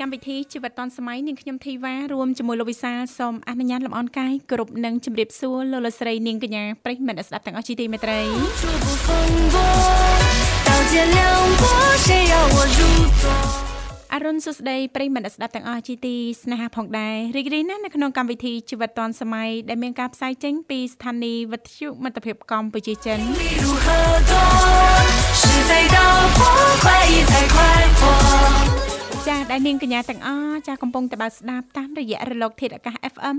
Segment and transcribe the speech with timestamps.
[0.00, 8.20] កម្មវិធីជីវិតឌွန်សម័យនាងខ្ញុំធីវ៉ារួមជាមួយលោកវិសាលសូមអនុញ្ញាតលំអរកាយគ្រប់នឹងជម្រាបសួរលោកលស្រីនាងកញ្ញាប្រិយមិត្តស្ដាប់ទាំងអស់ជាទីមេត្រី
[14.14, 23.18] អរុនសុស្ដីប្រិមត្តស្ដាប់ទាំងអស់ជាទីស្នេហាផងដែររីករាយណាស់នៅក្នុងកម្មវិធីជីវិតឌွန်សម័យដែលមានការផ្សាយចេញពីស្ថានីយ៍វិទ្យុមិត្តភាពកម្ពុជាចិន
[29.28, 33.36] ចាដែលនាងកញ្ញាទាំងអស់ចាកំពុងតបស្ដាប់តាមរយៈរលកធាតុអាកាស FM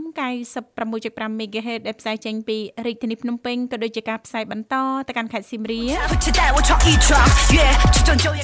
[0.70, 4.76] 96.5 MHz ដែលផ្សាយចេញពីរាជធានីភ្នំពេញក៏ដូចជាការផ្សាយបន្ត
[5.08, 6.12] ទៅកាន់ខេត្តសៀមរាប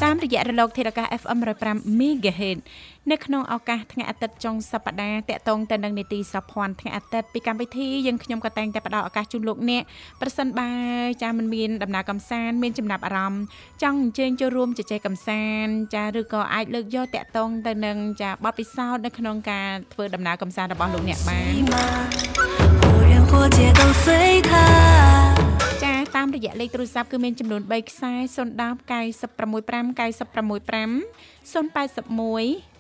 [0.06, 2.60] តាមរយៈរលកធាតុអាកាស FM 105 MHz
[3.12, 9.84] នៅក្នុងឱកាសថ្ងៃអាទិត្យចុងសប្តាហ៍តកតងទៅនឹងនីតិសភ័ណ្ឌថ្ងៃអាទិត្យពីកម្មវិធីយើងខ្ញុំក៏តែងតែផ្ដល់ឱកាសជូនលោកអ្នក
[10.22, 10.70] ប្រសិនបើ
[11.24, 13.44] ចាមិនមានដំណើរកំសាន្តមានចំណាប់អារម្មណ៍
[13.84, 21.54] ចង់អញ្ជើញចូលរួមជជែកកំសាន្តចាឬក៏អាចលើកយកតកតងទៅនឹងចាបទពិសោធន៍នៅក្នុងការធ្វើដំណើរកំសាន្តរបស់លោកអ្នកបាន
[25.84, 28.48] ចាតាមរយៈលេខទូរស័ព្ទគឺមានចំនួន3ខ្សែ010
[28.92, 30.08] 965 965
[30.44, 30.62] 081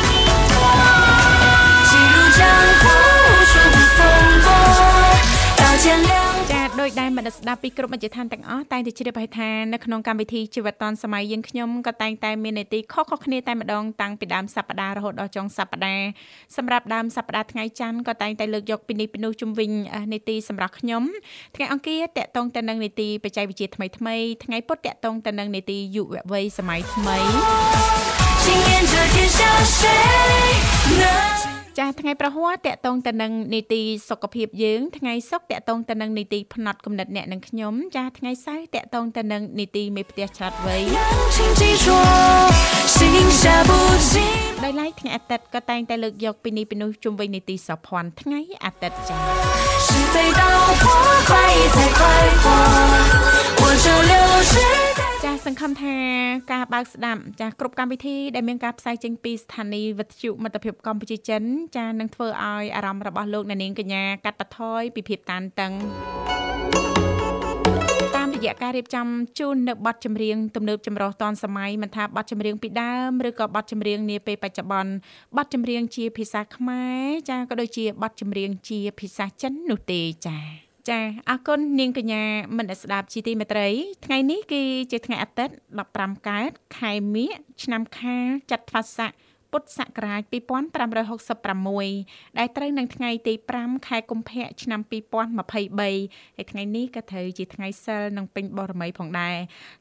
[6.84, 16.06] ដោយដែលមនស្សស្ដាប់ពីគ្រប់មជ្ឈដ្ឋានទាំងអស់តែងតែជ្រាបហើយថានៅក្នុងកម្មវិធីជីវិតឌွန်សម័យយើងខ្ញុំក៏តែងតែមាននីតិខុសៗគ្នាតែម្ដងតាំងពីដើមសប្ដាហ៍រហូតដល់ចុងសប្ដាហ៍
[16.56, 19.70] សម្រាប់ដើមសប្ដាហ៍ថ្ងៃច័ន្ទក៏តែងតែលើកយកពីនេះពីនោះជំវិញ
[20.12, 21.02] នីតិសម្រាប់ខ្ញុំ
[21.56, 29.87] ថ្ងៃអង្គារតកតងទៅនឹងនីតិបច្ចេកវិទ្យាថ្មីថ្មីថ្ងៃពុធតកតងទៅនឹងនីតិយុវវ័យសម័យថ្មី 今年这天下谁
[31.01, 31.29] 能
[31.79, 40.77] ចាថ្ងៃប្រហ័សតកតងទៅនឹងនីតិសុខភាពយើងថ្ងៃសុក្រតកតងទៅនឹងនីតិផ្នែកគំនិតអ្នកនិងខ្ញុំចាថ្ងៃសៅរ៍តកតងទៅនឹងនីតិមេផ្ទះឆ្លាតវៃ
[44.63, 49.17] ដោយឡែកថ្ងៃអាទិត្យក៏តែងតែលើកយកពីនេះពីនោះជុំវិញនីតិសភ័ណ្ឌថ្ងៃអាទិត្យចា
[54.49, 54.92] ចា
[55.48, 55.96] សង្ឃឹមថា
[56.52, 61.42] ការបើកស្ដាប់ចាគ្រប់កម្មវិធីដែលមានការផ្សាយចេញពីស្ថានីយ៍វិទ្យុមិត្តភាពកម្ពុជាចិន
[61.76, 65.72] ចានឹងធ្វើឲ្យអារម្មណ៍របស់លោកអ្នកនាងកញ្ញាកាត់បន្ថយពីភាពតានតឹង
[68.16, 69.06] តាមរយៈការរៀបចំ
[69.38, 74.92] ជូននៅបទចម្រៀងទំនើបចម្រុះតនសម័យមិនថាបទចម្រៀងពីដើមឬក៏បទចម្រៀងនាពេលបច្ចុប្បន្ន
[75.36, 82.24] បទចម្រៀងជាភាសាខ្មែរចាក៏ដូចជាបទចម្រៀងជាភាសាចិននោះទេចា៎ ចាអរគុណនាងកញ្ញា
[82.58, 83.68] មនស្ដាប់ជីទីមេត្រី
[84.04, 84.62] ថ្ងៃនេះគឺ
[84.92, 85.54] ជាថ្ងៃអាទិត្យ
[85.90, 87.30] 15កើតខែមិញ
[87.62, 89.12] ឆ្នាំខាលចត្វាស័ក
[89.54, 99.36] ពុទ្ធសករាជ2566ដែលត្រូវនឹងថ្ងៃទី5ខែកុម្ភៈឆ្នាំ2023ហើយថ្ងៃនេះក៏ត្រូវជាថ្ងៃសិលនិងពេញបរមីផងដែរ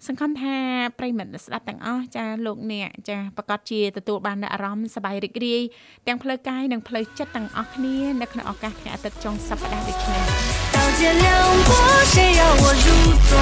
[0.06, 0.56] សង្ឃឹមថា
[1.00, 5.62] ប្រិមិត្តស្ដាប់ទាំងអស់ចាលោកអ្នកចាប្រកាសជាទទួលបាននូវអារម្មណ៍សប្បាយរីករាយ
[6.08, 11.27] ទាំងផ្លូវកាយនិងផ្លូវចិត្តទាំងអស់គ្នានៅក្នុងឱកាសថ្ងៃអាទិត្យចុងសប្តាហ៍ដូចនេះ 到见亮
[11.69, 11.71] 光，
[12.13, 12.87] 谁要我入
[13.29, 13.33] 座？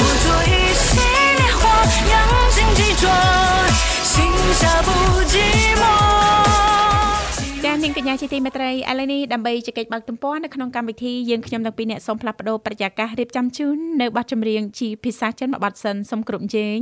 [0.00, 0.52] 我做一
[0.84, 0.86] 袭
[1.38, 1.60] 烈火，
[2.12, 2.14] 扬
[2.54, 3.04] 尽激壮。
[7.64, 16.78] ចានាងកញ្ញាជាទីមេត្រីឥឡូវនេះដើម្បីជែកបើកទំព័រនៅក្នុងកម្មវិធីយើងខ្ញុំទាំងពីរអ្នកសូមផ្លាស់ប្ដូរប្រយាកររៀបចំជូននៅបទចម្រៀងជាភាសាចិនមួយបទសិនសូមគ្រប់ជេង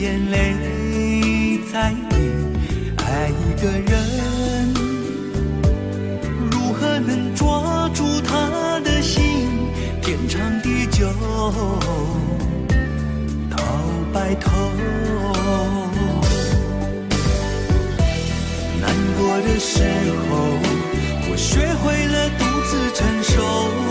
[0.00, 1.94] 眼泪在意
[2.96, 3.92] 爱一个人，
[6.50, 9.46] 如何能抓住他的心，
[10.00, 11.06] 天长地久
[13.50, 13.58] 到
[14.10, 14.50] 白头。
[18.80, 19.84] 难过的时
[20.30, 20.30] 候，
[21.30, 23.89] 我学会了独自承受。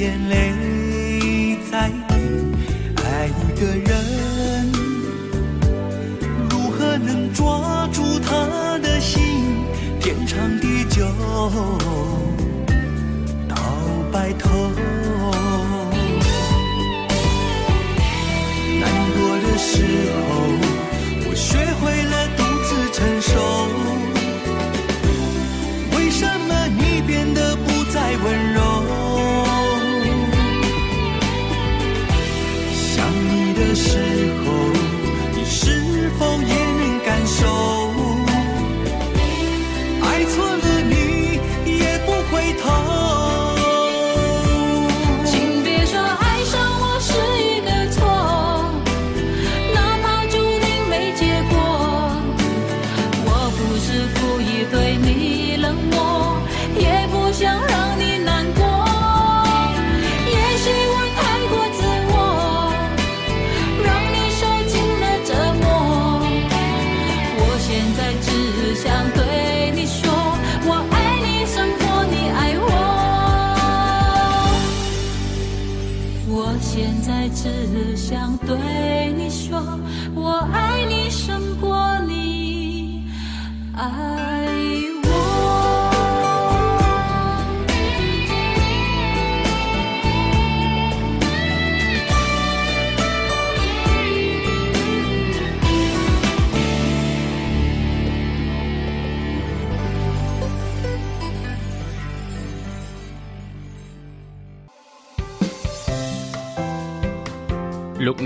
[0.00, 0.47] លោក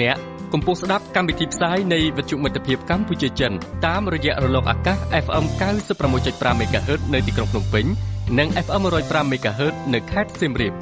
[0.02, 3.52] អ្ន កកំពុងស្ដាប់កម្មវិធីផ្សាយនៃវិទ្យុមិត្តភាពកម្ពុជាចិន
[3.86, 5.44] តាមរយៈរលកអាកាស FM
[6.02, 7.84] 96.5 MHz នៅទីក្រុងភ្នំពេញ
[8.38, 10.72] និង FM 105 MHz នៅខេត្តសៀមរាប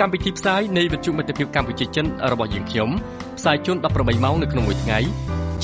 [0.00, 2.90] កម្មវិធីផ្សាយនៃវិទ្យុមិត្តភាពកម្ពុជាចិនរបស់យើងខ្ញុំ
[3.38, 4.98] ផ្សាយជូន18ម៉ោងនៅក្នុងមួយថ្ងៃ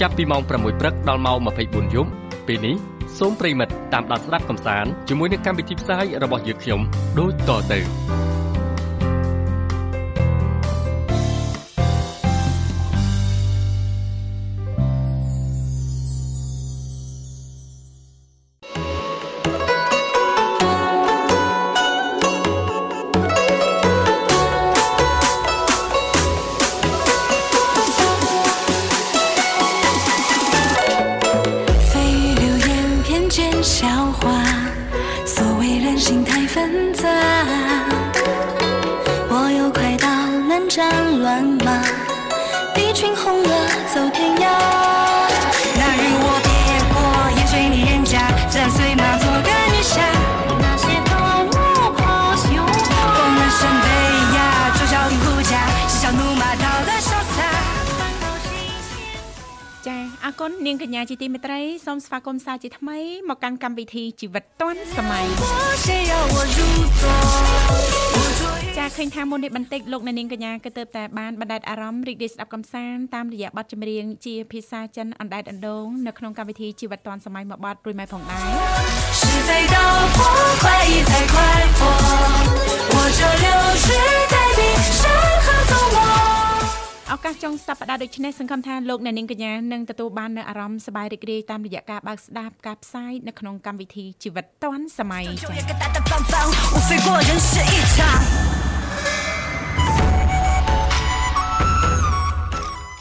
[0.01, 0.49] ចាប់ពីម៉ោង6
[0.81, 2.11] ព្រឹកដល់ម៉ោង24យប់
[2.47, 2.77] ពេលនេះ
[3.19, 6.81] សូមប្រិមិត្តតាមដានស្ដាប់កំសាន្តជាមួយនឹងកម្មវិធីផ្សាយរបស់យើងខ្ញុំ
[7.19, 7.81] ដូចតទៅ
[33.63, 34.43] 笑话，
[35.25, 37.09] 所谓人心太纷杂，
[39.31, 40.09] 我有快刀
[40.49, 42.02] 难斩乱麻。
[60.40, 62.98] គុណនាងកញ្ញាជាទីមេត្រីសូមស្វាគមន៍សាជាថ្មី
[63.30, 65.26] មកកាន់កម្មវិធីជីវិតឌွန်សម័យ
[68.78, 78.42] ចាឃើញថាមុននេះបន្តិចលោកអ្នកនាងកញ្ញាក៏ទៅតែបានបណ្ដែតអារម្មណ៍រីករាយស្ដាប់កំសាន្តតាមរយៈបទចម្រៀងជាភាសាចិនអណ្ដែតអណ្ដូងនៅក្នុងកម្មវិធីជីវិតឌွန်សម័យមួយបទរួចមកផងដែរ
[79.20, 79.76] 是飞到
[80.18, 80.20] 破
[80.62, 81.36] 坏一才快
[81.78, 81.82] 活
[82.92, 83.48] 我这流
[83.84, 83.86] 水
[84.34, 84.60] 代笔
[85.00, 85.02] 山
[85.46, 85.98] 河走我
[87.13, 95.25] ឱកាសចុងសប្តាហ៍ដូចនេះសង្ឃឹមថាលោកអ្នកនាងកញ្ញានឹងទទួលបាននូវអារម្មណ៍សប្បាយរីករាយតាមរយៈការបើកស្ដាប់ការផ្សាយនៅក្នុងកម្មវិធីជីវិតឌွန်សម័យ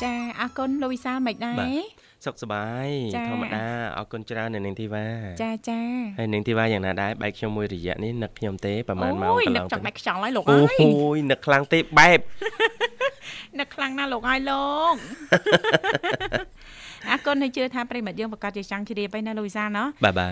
[0.04, 2.88] ចាអរគុណលោកវិសាលមិនដែរសុខសប្បាយ
[3.30, 3.66] ធម្មតា
[3.98, 5.06] អរគុណច្រើននៅនាងធីវ៉ា
[5.44, 5.82] ចាចា
[6.20, 12.20] ហើយនាងធីវ៉ាយ៉ាងណាដែរបែកខ្ញុំមួយរយៈនេះនឹកខ្ញុំទេប្រហែលម៉ោងកន្លងទៅនឹកចង់បែកខ្យល់ហើយលោកអើយអូយនឹកខ្លាំងទេបែប
[13.60, 14.96] នឹកខ្លាំងណាស់លោកហើយលោក
[17.10, 19.88] អរគុណហើយជឿថាប្រិមិត្តយើងប្រកាសជាចង់ជ្រាបហើយណាលូវីសាណោះ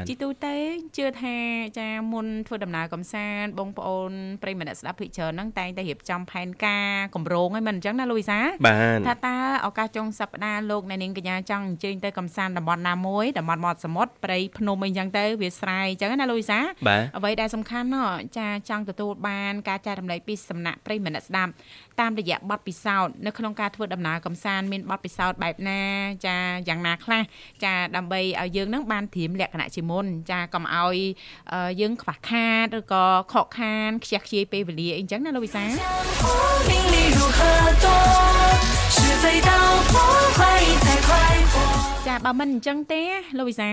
[0.10, 0.56] ជីទូទៅ
[0.98, 1.36] ជឿថា
[1.80, 4.12] ចាមុនធ្វើដំណើរកំសាន្តបងប្អូន
[4.44, 8.40] ប្រិមិត្តស្ដាប់ភិកច្រើនហ្នឹងតែងតែរៀបចំផែនការកម្រងហើយមិនអញ្ចឹងណាលូវីសា
[9.08, 16.60] ថាតើឱកាសចុងសប្ដាហ៍លោកអ្នកនាងកញ្ញាចង់អញ្ជើញទៅកំសាន្តតំបន់ណាមួយតំបន់មាត់សមុទ្រព្រៃភ្នំអីអញ្ចឹងទៅវាស្រែអញ្ចឹងណាលូវីសា
[17.18, 21.52] អ្វីដែលសំខាន់ណោះចាចង់ទទួលបានការចែករំលែកពីសំណាក់ប្រិមិត្តស្ដាប់
[22.01, 25.81] តាមរយៈបទពិសោធន៍នៅក្នុងការធ្វើដំណើរកំសាន្តមានបទពិសោធន៍បែបណា
[26.27, 26.37] ចា
[26.69, 27.23] យ៉ាងណាខ្លះ
[27.65, 30.97] ចាដើម្បីឲ្យយើងនឹងបានត្រៀមលក្ខណៈជាមុនចាកុំឲ្យ
[31.81, 35.65] យើងខ្វះខាតឬក៏ខកខានខ្ជះខ្ជាយពេលវេលាអីចឹងណាលោកវិសា
[38.95, 39.51] 是飞到
[39.91, 39.93] 破
[40.37, 40.41] 坏
[40.85, 41.38] 才快活ចា
[42.26, 43.02] បើមិនអញ្ចឹងទេ
[43.38, 43.70] លោកវិសា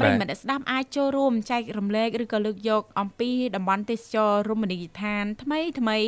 [0.00, 5.98] ប្រិមិត្តស្ដាប់អាចចូលរួមចែករំលែកឬក៏លើកយក អំពីតំបន់ទេសចររមណីយដ្ឋាន ថ្មីថ្មី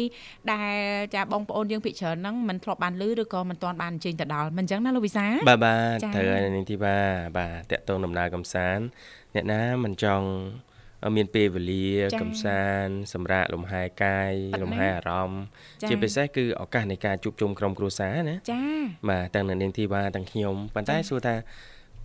[0.53, 0.77] ដែល
[1.15, 6.97] ចាបងប្អូនយើងភិកច្រើនហ្នឹងមិនធ្លាប់បានឮឬក៏មិនទាន់បានអញ្ជើញទៅដល់មិនអញ្ចឹងណាលោកវិសាបាទបាទត្រូវហើយនាងធីបា
[7.39, 8.85] បាទតកតងដំណើរកំសាន្ត
[9.35, 10.29] អ្នកណាមិនចង់
[11.17, 11.89] មានពេលវេលា
[12.21, 14.33] កំសាន្តសម្រាប់លំហែកាយ
[14.63, 15.43] លំហែអារម្មណ៍
[15.89, 21.35] ជាពិសេសគឺឱកាសនៃការជួបជុំក្រុមគ្រួសារណាចា៎បាទទាំងនៅនាងធីវ៉ាទាំងខ្ញុំប៉ុន្តែសួរថា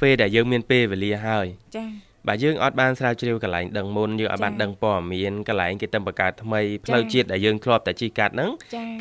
[0.02, 8.52] ពេលដែលយើងមានពេលវេលាហើយចា៎បាទយើងអត់បានស្រាវជ្រាវកន្លែងដឹងមុនយើងអត់បានដឹងព័ត៌មានកន្លែងគេទៅបង្កើតថ្មីផ្លូវជាតិដែលយើងធ្លាប់តែជិះកាត់ហ្នឹង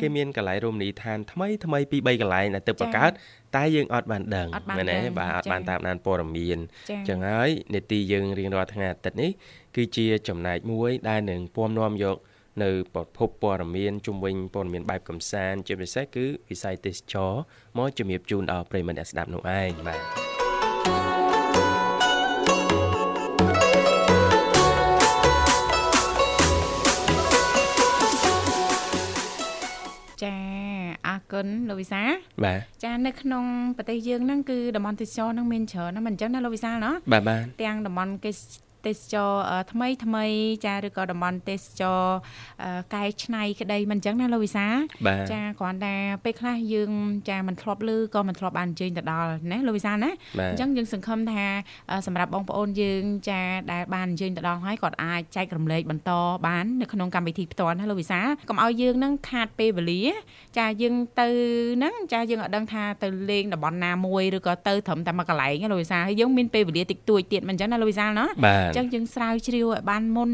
[0.01, 3.11] គេមានកន្លែងរមណីយដ្ឋានថ្មីថ្មីពី3កន្លែងដែលទៅបង្កើត
[3.55, 9.31] តែយើងអត់បានដឹងមែនទេបាទអត់បានតាមដានព័ត៌មានអញ្ចឹងហើយនេតិយើងរៀងរាល់ថ្ងៃអាទិត្យនេះ
[9.75, 12.17] គឺជាចំណែកមួយដែលនឹងពំនាំយក
[12.63, 17.33] នៅប្រភពព័ត៌មានជុំវិញព័ត៌មានបែបកំសាន្តជាពិសេសគឺវិស័យទេសចរ
[17.77, 20.26] មកជំរាបជូនដល់ប្រិយមិត្តអ្នកស្ដាប់នោះឯងបាទចាអរ
[31.33, 32.01] គុណលោកវិសា
[32.43, 33.45] បាទចានៅក្នុង
[33.77, 38.31] ប្រទេសយើងហ្នឹងគឺតំបន់ទេសចរហ្នឹងមានច្រើនណាស់មិនអញ្ចឹងណាលោកវិសាណោះបាទបាទទាំងតំបន់គេ
[38.85, 39.31] ទេសចរ
[39.71, 40.25] ថ្មីថ្មី
[40.65, 42.01] ចាឬក៏តំបន់ទេសចរ
[42.95, 44.67] កែច្នៃក្តីមិនអញ្ចឹងណាលោកវិសា
[45.31, 46.91] ចាគ្រាន់តែពេលខ្លះយើង
[47.29, 50.11] ចាមិនធ្លាប់ឮក៏មិនធ្លាប់បានអញ្ជើញទៅដល់ណាលោកវិសាណា
[50.51, 51.45] អញ្ចឹងយើងសង្ឃឹមថា
[52.07, 53.41] សម្រាប់បងប្អូនយើងចា
[53.71, 56.11] ដែលបានអញ្ជើញទៅដល់ហើយគាត់អាចចែករំលែកបន្ត
[56.47, 58.19] បាននៅក្នុងកម្មវិធីផ្ទាល់ណាលោកវិសា
[58.49, 60.03] កុំឲ្យយើងនឹងខាតពេលវេលា
[60.57, 61.29] ចាយើងទៅ
[61.75, 68.25] ហ្នឹងចាយើងអត់ដឹងថាទៅលេងតំបន់ណាមួយឬក៏ទៅត្រឹមតែមួយកន្លែងលោកវិសាហើយយើងមានពេលវេលាតិចតួចទៀតមិនអញ្ចឹងណាលោកវិសាណា
[68.67, 70.31] អញ្ចឹងយើងស្រាវជ្រាវឲ្យបានមុន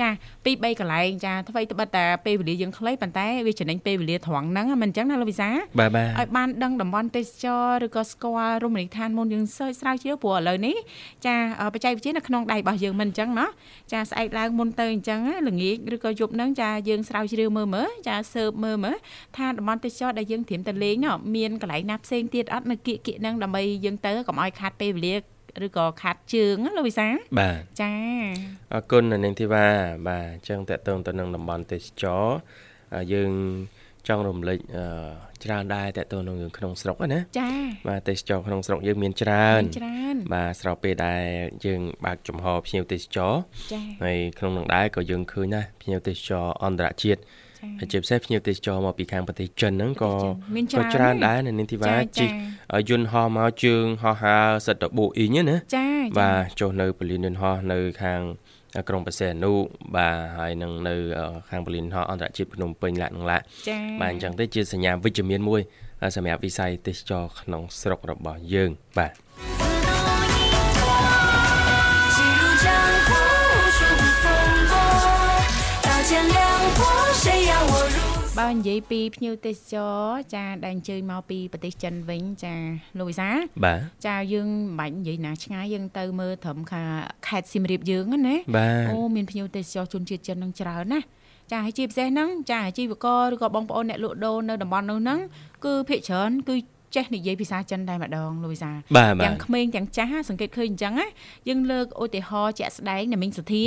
[0.00, 0.08] ចា
[0.44, 5.48] ពី3កន្លែងចាអ្វីត្បិតតែពេលវេលាយើងខ្លីប៉ុន្តែវាចំណេញពេលវេលាត្រង់ហ្នឹងមិនអញ្ចឹងណាលោកវិសា
[5.80, 10.76] បាទបាទឲ្យបានដឹងតំបន់ទេសចរឬក៏ស្គាល់រមណីយដ្ឋានមុនយើងសើចស្រាវជ្រាវព្រោះឥឡូវនេះ
[11.26, 11.34] ចា
[11.74, 13.46] បច្ចេកវិទ្យានៅក្នុងដៃរបស់យើងមិនអញ្ចឹងណា
[13.92, 18.96] ចាស្អែកឡើងមុនទៅអញ្ចឹងល្ងាចឬក៏យប់ហ្នឹងចាយើងស្រាវជ្រាវមើលមើលចាសើបមើលមើល
[19.36, 25.31] ថាតំបន់ទេសចរដែលយើងត្រៀមទៅលេងនោះមានកន្លែងណាផ្សេងទៀតអត់នៅគៀកគៀកហ្នឹងដើម្បីយើងទៅកុំឲ្យខាត់ពេលវេលា
[25.64, 27.06] ឬក៏ខាត់ជើងលោកវិសា
[27.38, 27.92] បាទចា
[28.72, 29.66] អរគុណនាងធីវ៉ា
[30.08, 32.24] បាទអញ្ចឹងតកតងទៅនឹងតំបន់ទេសចរ
[33.12, 33.32] យើង
[34.08, 34.58] ចង់រំលេច
[35.44, 37.50] ច្រើនដែរតកតងនឹងក្នុងស្រុកណាចា
[37.88, 41.24] បាទទេសចរក្នុងស្រុកយើងមានច្រើនច្រើនបាទស្របពេលដែល
[41.64, 43.32] យើងបើកចំហភ្ញៀវទេសចរ
[43.72, 47.20] ចាហើយក្នុងនោះដែរក៏យើងឃើញណាភ្ញៀវទេសចរអន្តរជាតិ
[47.80, 50.12] ហើយជាពិសេសភ្ញៀវទេសចរមកពីខាងប្រទេសចិនហ្នឹងក៏
[50.78, 52.26] ក៏ច្រើនដែរនៅនាងធីវ៉ាជី
[52.88, 55.86] យន្តហោះមកជើងហោះហើរសិតតបូអ៊ីងណាចា
[56.18, 58.20] បាទចុះនៅពលានយន្តហោះនៅខាង
[58.88, 59.52] ក្រុងបរសេអនុ
[59.96, 60.94] បាទហើយនឹងនៅ
[61.50, 63.44] ខាងពលានហោះអន្តរជាតិភ្នំពេញឡាក់នឹងឡាក់
[64.00, 65.60] បាទអញ្ចឹងទៅជាសញ្ញាវិជ្ជមានមួយ
[66.16, 69.12] សម្រាប់វិស័យទេសចរក្នុងស្រុករបស់យើងបាទ
[78.40, 79.96] បើនិយាយពីភ្ញៀវទេសចរ
[80.34, 82.54] ចាដែលអញ្ជើញមកពីប្រទេសចិនវិញចា
[82.98, 83.28] លោកវិសា
[83.64, 86.82] បាទចាយើងមិនបាច់និយាយណាឆ្ងាយយើងទៅមើលត្រឹមខា
[87.26, 91.06] ខេត្តសៀមរាបយើងហ្នឹងណាបាទអូមានភ្ញៀវទេសចរជនជាតិចិននឹងច្រើនណាស់
[91.50, 95.18] ចាហើយជាពិសេសហ្នឹងចាអាជីវករឬក៏បងប្អូនអ្នកលក់ដូរនៅតំបន់នោះហ្នឹង
[95.64, 96.54] គឺភាគច្រើនគឺ
[96.96, 101.06] ចេះនិយាយភាសាចិនតែម្ដងលោកវិសាបាទបាទាំងទក្មេងទាំងចាស់សង្កេតឃើញអញ្ចឹងណា
[101.48, 103.64] យើងលើកឧទាហរណ៍ជាក់ស្ដែងអ្នកមីងសុធា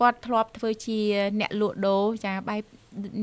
[0.00, 0.98] គាត់ធ្លាប់ធ្វើជា
[1.40, 2.62] អ្នកលក់ដូរចាបែប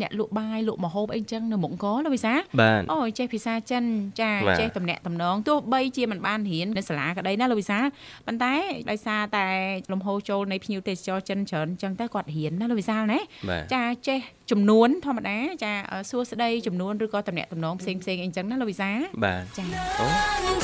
[0.01, 3.83] អ្នកលក់បាយលក់ម្ហូបអីចឹងនៅមុខកលោកវិសាបាទអូចេះភាសាចិន
[4.21, 7.79] ចាបាទចេះតំណាក់តំណងទោះបីជាមិនបានរៀននៅសាលាក្តីណាលោកវិសា
[8.27, 8.53] ប៉ុន្តែ
[8.89, 9.47] ដោយសារតែ
[9.91, 13.19] លំហូរចូលនៃភ្ញៀវទេសចរចិនច្រើនអញ្ចឹងទៅគាត់រៀនណាលោកវិសាលណា
[13.49, 14.19] បាទចាចេះ
[14.51, 15.73] ចំនួនធម្មតាចា
[16.09, 18.89] សួស្ដីចំនួនឬក៏តំណាក់តំណងផ្សេងផ្សេងអីចឹងណាលោកវិសា
[19.23, 19.63] បាទចា
[19.99, 20.07] អូ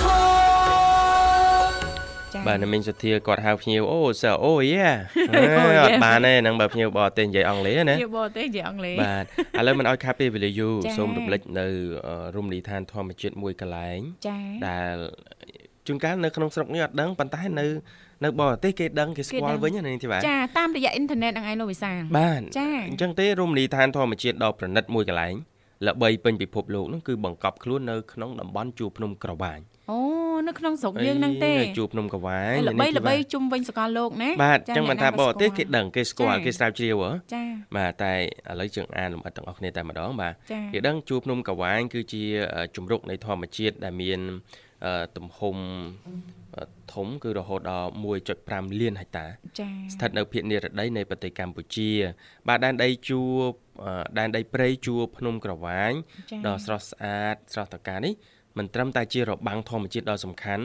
[0.02, 0.53] ចា
[2.48, 4.88] បាទអ្នកមីងសុធាគាត់ហៅភ្ញៀវអូសើអូយេ
[5.32, 9.26] អូយេអត់បានទេហ្នឹងបើភ្ញៀវបរទេសនិយាយអង់គ្លេសណាជាបរទេសនិយាយអង់គ្លេសបាទ
[9.60, 11.68] ឥឡូវមិនឲ្យខាត់ពេលវេលាយូរចា៎សូមរំលឹកនៅ
[12.08, 14.38] អឺរមណីយដ្ឋានធម្មជាតិមួយកន្លែងចា
[14.68, 14.96] ដែល
[15.88, 17.66] ជួនកាលនៅក្នុងស្រុកនេះអត់ដឹងប៉ុន្តែនៅ
[18.24, 25.36] នៅបរទេសគេដឹងគេស្គាល់វិញណានាងធីបាចាតាមរយៈអ៊ីនធឺណិតហ្នឹងឯងលោកវិសាលបាទចាអញ្ចឹងទេរមណីយដ្ឋានធម្មជាតិដ៏ប្រណិតមួយកន្លែង
[25.88, 29.60] ល្បីពេញពិភពលោកនោះគឺបង្កប់ខ្លួននៅក្នុងតំបន់ជួរភ្នំក្រវាញ
[29.92, 30.00] អូ
[30.48, 37.44] នៅក្នុងស្រុកយើងហ្នឹងទេអីជួរភ្នំក្រវាញហើយល្បីនាងធីល្បីជុំវិញសកលលោកណាបាទអចាញ្ចឹងមិនអ្នកថាណាបរទេសស្គាល់គេដឹងគេស្គាល់ចា៎គេស្រាវជ្រាវហ៎ចា
[37.78, 42.24] បាទតែឥឡូវយើងអានលម្អិតទាំងអស់គ្នាតែម្ដងបាទចាគេដឹងជួរភ្នំកវាញគឺជា
[42.56, 44.20] អឺជំរុកនៃធម្មជាតិដែលមាន
[44.86, 45.58] អឺទំហំ
[46.58, 47.90] អឺធំគឺរហូតដល់
[48.34, 49.26] 1.5លានហិកតា
[49.60, 51.92] ចាស្ថិតនៅភាគនិរតីនៃប្រទេសកម្ពុជា
[52.48, 53.36] បាទដែនដីជួរ
[53.84, 55.92] អឺដែនដីព្រៃជួរភ្នំក្រវាញ
[56.32, 58.14] ចាដ៏ស្រស់ស្អាតស្រស់ត្រកាលនេះ
[58.58, 60.64] មិនត្រឹមតែជារបាំងធម្មជាតិដ៏សំខាន់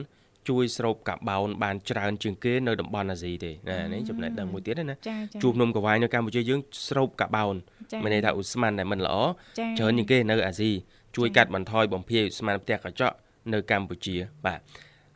[0.49, 7.57] ជួយស្រូបកាបូនបានច្រើនជាងគេនៅតំបន់អាស៊ីទេណានេះចំណេះដឹងមួយទៀតណាចាចាជួរភ្នំកវាញនៅកម្ពុជាយើងស្រូបកាបូន
[7.93, 9.17] ចាមានន័យថាឧស្ម័នដែលមិនល្អ
[9.59, 10.71] ចាច្រើនជាងគេនៅអាស៊ី
[11.17, 13.15] ជួយចា៎កាត់បន្ថយបំភាយឧស្ម័នផ្ទះកញ្ចក់
[13.53, 14.61] នៅកម្ពុជាបាទ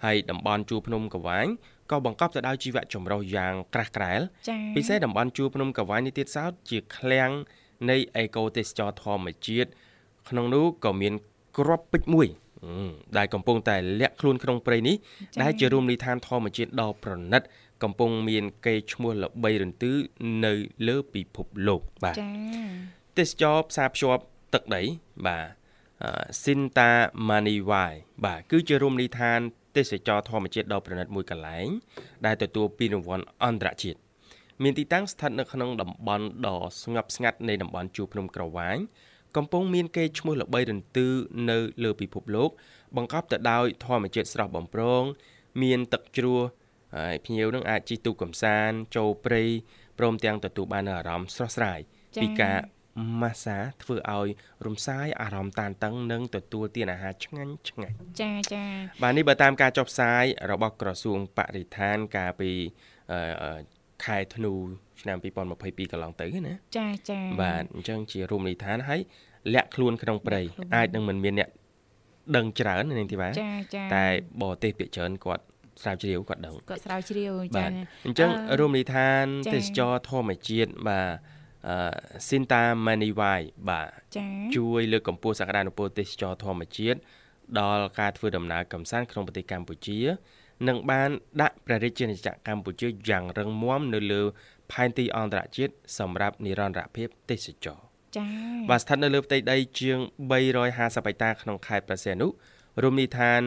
[0.04, 1.46] ហើយតំបន់ជួរភ្នំកវាញ
[1.90, 7.30] ក៏បង្កប់ទៅដោយជីវៈចម្រុះយ៉ាងក្រាស់ក្រែលចាពិសេសតំបន់ជួរភ្នំកវាញនេះទៀតសោតជាឃ្លាំង
[7.90, 9.70] នៃអេកូទេសចរធម្មជាតិ
[10.28, 11.14] ក្នុងនោះក៏មាន
[11.58, 12.51] ក្របពេជ្រមួយអឺ
[13.18, 14.96] ដែលកំពុងតែលាក់ខ្លួនក្នុងព្រៃនេះ
[15.42, 17.42] ដែលជារមណីយដ្ឋានធម្មជាតិដ៏ប្រណិត
[17.82, 19.92] កំពុងមានកេរ្តិ៍ឈ្មោះល្បីរន្ទឺ
[20.44, 20.52] នៅ
[20.88, 22.30] លើពិភពលោកបាទចា
[23.18, 24.22] ទេសចរផ្សារភ្ជាប់
[24.54, 24.82] ទឹកដី
[25.26, 25.46] បាទ
[26.02, 26.10] អឺ
[26.42, 26.90] Sinta
[27.28, 27.92] Maniwai
[28.24, 29.40] បាទគឺជារមណីយដ្ឋាន
[29.76, 31.68] ទេសចរធម្មជាតិដ៏ប្រណិតមួយកន្លែង
[32.26, 33.98] ដែលទទួលពានរង្វាន់អន្តរជាតិ
[34.62, 38.76] មានទីតាំងស្ថិតនៅក្នុងតំបន់ដ៏ស្ងប់ស្ងាត់នៃតំបន់ជួរភ្នំក្រវាញ
[39.36, 41.08] កំពុងមានកេរ្តិ៍ឈ្មោះល្បីរន្ទឺ
[41.50, 42.50] នៅលើពិភពលោក
[42.96, 45.02] បង្កប់ទៅដោយធម្មជាតិស្រស់បំព្រង
[45.62, 46.40] មានទឹកជ្រោះ
[46.96, 49.42] ហើយភ្ញៀវនឹងអាចជិះទូកកំសាន្តចូលព្រៃ
[49.98, 51.80] ព្រមទាំងទទួលបាននូវអារម្មណ៍ស្រស់ស្រាយ
[52.16, 52.58] ចា៎ពីការ
[53.20, 54.28] ម៉ាស្សាធ្វើឲ្យ
[54.66, 58.64] រំសាយអារម្មណ៍តានតឹងនិងទទួលទានអាហារឆ្ងាញ់ឆ្ងាញ់ចាចា
[59.02, 62.50] បាទនេះបើតាមការចុះផ្សាយរបស់ក្រសួងបរិស្ថានកាលពី
[63.12, 64.52] អឺអឺ ខែធ្នូ
[65.00, 69.00] ឆ្នាំ2022កន្លងទៅណាចាចាបាទអញ្ចឹងជារមណីយដ្ឋានហើយ
[69.54, 70.40] លាក់ខ្លួនក្នុងព្រៃ
[70.74, 71.48] អាចនឹងមិនមានអ្នក
[72.36, 74.06] ដឹងច្រើននាងធីវ៉ាចាចាតែ
[74.42, 75.44] បរទេសភាគច្រើនគាត់
[75.82, 77.70] ស្រាវជ្រាវគាត់ដឹងក៏ស្រាវជ្រាវបាចាទ
[78.06, 81.08] អញ្ចឹងអឺរមណីយដ្ឋានចា៎ទេសចរធម្មជាតិបាទ
[81.68, 81.76] អឺ
[82.28, 86.98] Sinta Maniwai បាទចាជួយលើកកម្ពស់សក្តានុពលទេសចរធម្មជាតិ
[87.58, 90.00] ដល់ការធ្វើដំណើរកម្សាន្តក្នុងប្រទេសកម្ពុជា
[90.68, 91.10] និងបាន
[91.42, 94.22] ដាក់ព្រះរាជាណាចក្រកម្ពុជាយ៉ាងរឹងមាំនៅលើ
[94.72, 97.78] ផែនទីអន្តរជាតិសម្រាប់និរន្តរភាពទេសចរ
[98.16, 98.26] ចា
[98.70, 99.98] បាទស្ថិតនៅលើផ្ទៃដីជាង
[100.30, 102.28] 350ហិកតាក្នុងខេត្តព្រះសីហនុ
[102.82, 103.42] រមណីយដ្ឋាន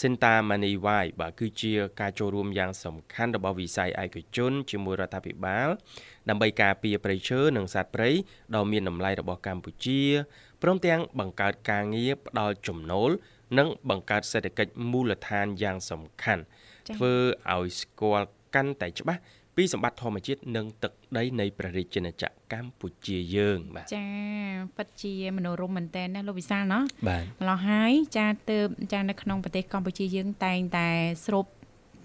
[0.00, 5.68] Sinta Maniwai បាទគឺជាការចូលរួមយ៉ាងសំខាន់របស់វិស័យឯកជនជាមួយរដ្ឋាភិបាល
[6.28, 8.10] ដើម្បីការពារព្រៃឈើនិងសត្វព្រៃ
[8.54, 10.02] ដ៏មានតម្លៃរបស់កម្ពុជា
[10.62, 13.10] ព្រមទាំងបង្កើតការងារផ្ដល់ចំណូល
[13.58, 16.42] និងបង្កើតសេដ្ឋកិច្ចមូលដ្ឋានយ៉ាងសំខាន់
[16.94, 17.12] ធ្វើ
[17.54, 19.20] ឲ្យស្គាល់កាន់តែច្បាស់
[19.56, 24.06] ពីសម្បត្តិធម្មជាតិនិងទឹកដីនៃព្រះរាជាណាចក្រកម្ពុជាយើងបាទចា
[24.76, 28.58] ពិតជាមនោរមមែនតើណាលោកវិសាលណោះបាទម្លោះហើយចាទៅ
[28.92, 30.88] ចានៅក្នុងប្រទេសកម្ពុជាយើងតែងតែ
[31.26, 31.46] ស្រូប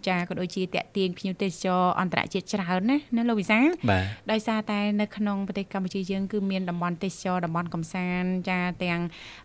[0.08, 9.00] ចាក៏ដូចជាតាក់ទាញភ្ញៀវទេសចរអន្តរជាតិច្រើនណាណាលោកវិសាលបាទដោយសារតែនៅក្នុងប្រទេសកម្ពុជាយើងគឺមានតំបន់ទេសចរតំបន់កំសាន្តចាទាំង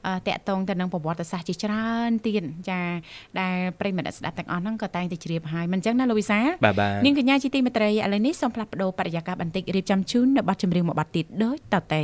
[0.06, 2.80] អឺតាក់ទងទៅនឹងប្រវត្តិសាស្ត្រជាច្រើនទៀតចា
[3.40, 12.02] ដែលប្រិយមិត្តអ្នកស្ដាប់ទាំងអស់ហ្នឹងក៏តែងតែជ្រាបហើយមិនអញ្ចឹងណាលោកវិសាលបាទបាទនាងកញ្ញាជាទីមេត្រីឥឡូវនេះសូមផ្លាស់ប្ដូរបរិយាកាសបន្តិចរៀបចំជូននៅប័ណ្ណចម្រៀងមួយប័ណ្ណទៀតដូចតទៅ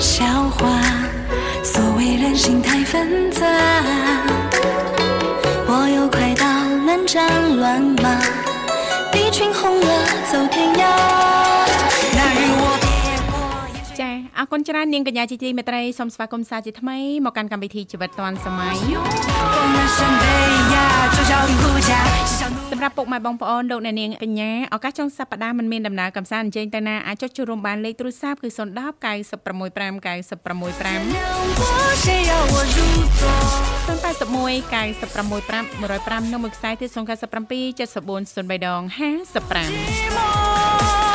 [0.00, 0.80] 笑话
[1.62, 3.46] 所谓人心太纷杂。
[5.66, 6.46] 我有快刀
[6.86, 8.18] 能斩乱麻
[9.12, 11.19] 一群红了走天涯。
[14.52, 18.76] គុណច្រើននាងកញ្ញាជាទីមេត្រីសូមស្វាគមន៍សាជាថ្មីមកកាន់កម្មវិធីជីវិតឌွန်សម័យ
[22.70, 29.70] សម្រាប់ពុកម៉ែបងប្អូនលោកអ្នកនាងកញ្ញាឱកាសចុងសប្តាហ៍មិនមានដំណើរកំសាន្តអញ្ជើញទៅណាអាចចុចចូលរួមបានលេខទូរស័ព្ទគឺ010 965 965 081
[34.72, 35.70] 965
[36.20, 38.82] 105និងមួយខ្សែទៀត097 7403ដង
[41.06, 41.09] 55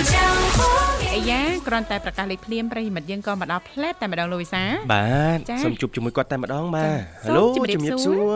[0.00, 8.34] អាយ៉ាគ្រាន់តែប្រកាសលេខភ្លាមប្រិយមិត្តយើងក៏មកដល់ផ្លែតតែម្ដងលោកវិសាបាទចា៎សូមជួបជាមួយគាត់តែម្ដងបាចា៎ទហេឡូសូមជម្រាបសួរ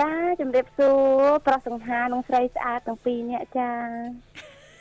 [0.00, 3.70] ចាជំរាបសួរប្រុសសង្ហានិងស្រីស្អាតទាំងពីរនាក់ចា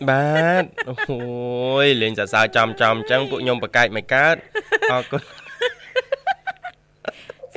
[0.09, 4.35] បាទអូយលេងសរសើរចំចំអញ្ចឹងពួកខ្ញុំបកែកមិនកើត
[4.91, 5.21] អរគុណ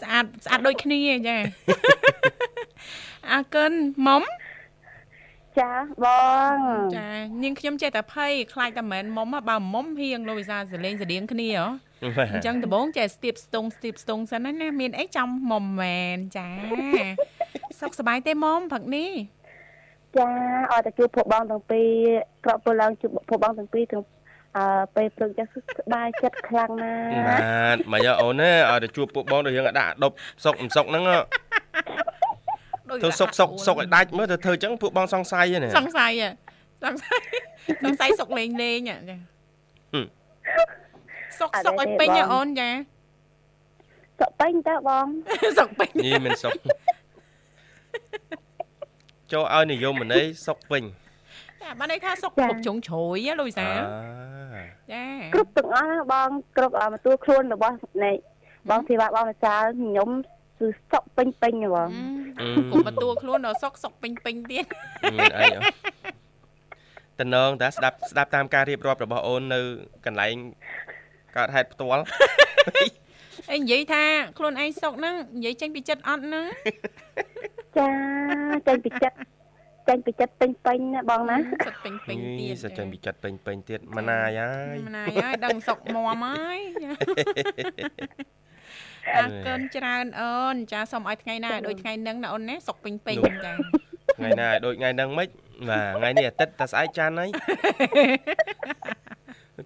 [0.00, 1.36] ស្អាតស្អាតដូចគ្នាចា
[3.30, 3.72] អរគុណ
[4.06, 4.22] មុំ
[5.60, 5.72] ចា
[6.04, 6.06] ប
[6.54, 6.56] ង
[6.96, 7.08] ចា
[7.42, 11.64] នាងខ្ញុំចេះតែភ័យខ្លាចតែមិនមែនមុំហ៎បើមុំហៀងលោកវិសាសលេងសរៀងគ្នាហ៎
[12.16, 16.48] បាទអញ្ចឹងដំបងចេះស្ទាបស្ទងស្ទាបស្ទងសិនណាណាមានអីចំមុំមែនចា
[17.80, 19.12] សុខសប្បាយទេមុំផឹកនេះ
[20.18, 20.28] ចា
[20.72, 21.88] អត់តែជួបពួកបងទាំងពីរ
[22.44, 24.02] ក្រក់ពលឡើងជួបពួកបងទាំងពីរទាំង
[24.56, 31.18] អឺពេលព្រឹកចាស់ស្បាយចិត្តខ្លាំងណាស់បាទមកយកអូនណាឲ្យតែជួបពួកបងដូចយើងឲ្យដាក់ដប់សុកមិនសុកហ្នឹងហ៎
[32.90, 36.30] ដូចធ្វើសុកសុកសុកឲ្យដាច់មើលទៅធ្វើអញ្ចឹងពួកបងសង្ស័យហ្នឹងសង្ស័យហ៎
[36.84, 37.20] សង្ស័យ
[37.84, 39.16] សង្ស័យសុកលេងលេងហ៎ចា
[39.92, 40.06] ហឹម
[41.40, 42.70] សុកសុកឲ្យពេញហ៎អូនចា
[44.20, 45.06] សុកពេញតើបង
[45.58, 46.52] សុកពេញនេះមិនសុក
[49.32, 50.84] ចូលឲ្យនិយមន័យសុកវិញ
[51.62, 53.78] ចាបានន័យថាសុកគ្រប់ជ្រុងជ្រោយហ៎លោកវិសាអា
[54.92, 58.12] ចាគ្រប់ទាំងអស់ណាបងគ្រប់អមកទួលខ្លួនរបស់នៃ
[58.70, 60.10] បងធីវ៉ាបងម្ចាស់ខ្ញុំ
[60.58, 61.90] គឺសុកពេញពេញហ៎បង
[62.72, 64.64] គុំបន្ទួខ្លួនដល់សុកសុកពេញពេញទៀត
[65.14, 65.60] មានអីអូ
[67.20, 69.60] តំណងតាស្ដាប់ស្ដាប់តាមការរៀបរាប់របស់អូននៅ
[70.06, 70.34] កន្លែង
[71.36, 72.04] កើតហេតុផ្ទាល់
[73.50, 74.04] អីនិយាយថា
[74.38, 76.46] ខ្លួនឯងសុកហ្នឹងនិយាយចេញពីចិត្តអត់ហ្នឹង
[77.78, 77.88] ចា
[78.68, 79.16] ចេញពីចិត្ត
[79.88, 86.58] ចេញពីចិត្តពេញពេញណាបងណាចិត្តពេញពេញទៀតសចេញពីចិត្តពេញពេញទៀតម៉ណាយហើយម៉ណាយហើយដឹងសុកមមហើយ
[89.16, 93.52] អរគុណច្រើនអូនចាសូមឲ្យថ្ងៃណាដូចថ្ងៃហ្នឹងណាអូនណាសុកពេញពេញចា
[94.18, 95.28] ថ្ងៃណាឲ្យដូចថ្ងៃហ្នឹងមិន
[95.68, 97.28] បាទថ្ងៃនេះអាទិត្យតែស្អែកចានហើយ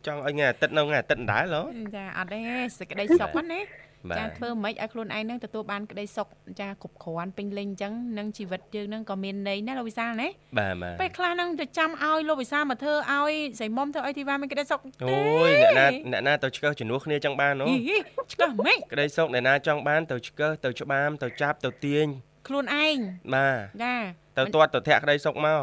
[0.06, 1.62] ចង់ឲ្យថ្ងៃអាទិត្យនៅថ្ងៃអាទិត្យដដែលហ៎
[1.96, 2.40] ចាអត់ទេ
[2.78, 6.28] សេចក្តីសុខហ្នឹងណាបាទ ចាធ្វើមិនឲ្យខ្លួនឯងហ្នឹងទទួលបានក្តីសុខ
[6.60, 15.16] ចាគ្រប់គ្រាន់ពេញលេញអញ្ចឹងនឹងជីវិតយើងហ្នឹងក៏មានន័យណាលោកវិសាលណាបាទបាទពេលខ្លះហ្នឹងទៅចាំឲ្យលោកវិសាលមកធ្វើឲ្យស្រីមុំធ្វើឲ្យធីវ៉ាមានក្តីសុខអូ
[15.48, 17.96] យអ្នកណាអ្នកណាទៅឆ្កឹះជំនួសគ្នាចឹងបានហ៎ហីហី
[18.32, 22.06] ឆ្កឹះម៉េចក្តីសុខអ្នកណាចង់បានទៅឆ្កឹះទៅច្បាមទៅចាប់ទៅទាញ
[22.48, 22.96] ខ្លួនឯង
[23.34, 23.94] បាទចា
[24.38, 25.62] ទៅទាត់ទៅធាក់ក្តីសុខមក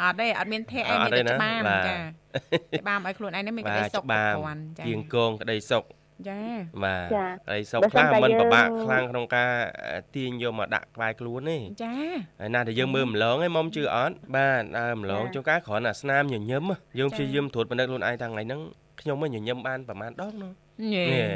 [0.00, 1.96] អត់ទេអត់មានធាក់ឯងអមានត់ទេតែណាច្បាមបាទចា
[2.80, 5.84] ច្បាមឲ្យខ្លួនឯងហ្នឹងមានក្បាតីទសុខច្បាមគ្រប់គ្រាន់ចាគៀងគងក្តីសុខ
[6.28, 6.40] ចា
[6.84, 9.50] បាទចាក្តីសុខបើខ្លះសិនតែមិនពិបាកយើងខ្លាំងក្នុងការ
[10.14, 11.94] ទាញយកមកដាក់ក្បែរខ្លួនទេចា
[12.40, 18.60] ហើយណាតែយើងមើលម្លងឯងមុំជឿអត់បាទអើម្លងចាជួនកាលគ្រាន់តែស្នាមញញឹមហ៎យើងចាព្យាយាមត្រួតពិនិត្យខ្លួនឯងថាថ្ងៃហ្នឹង
[19.00, 20.52] ខ្ញុំមិនញញឹមបានប្រហែលដងនោះ
[20.92, 21.26] ញ៉េញ៉េ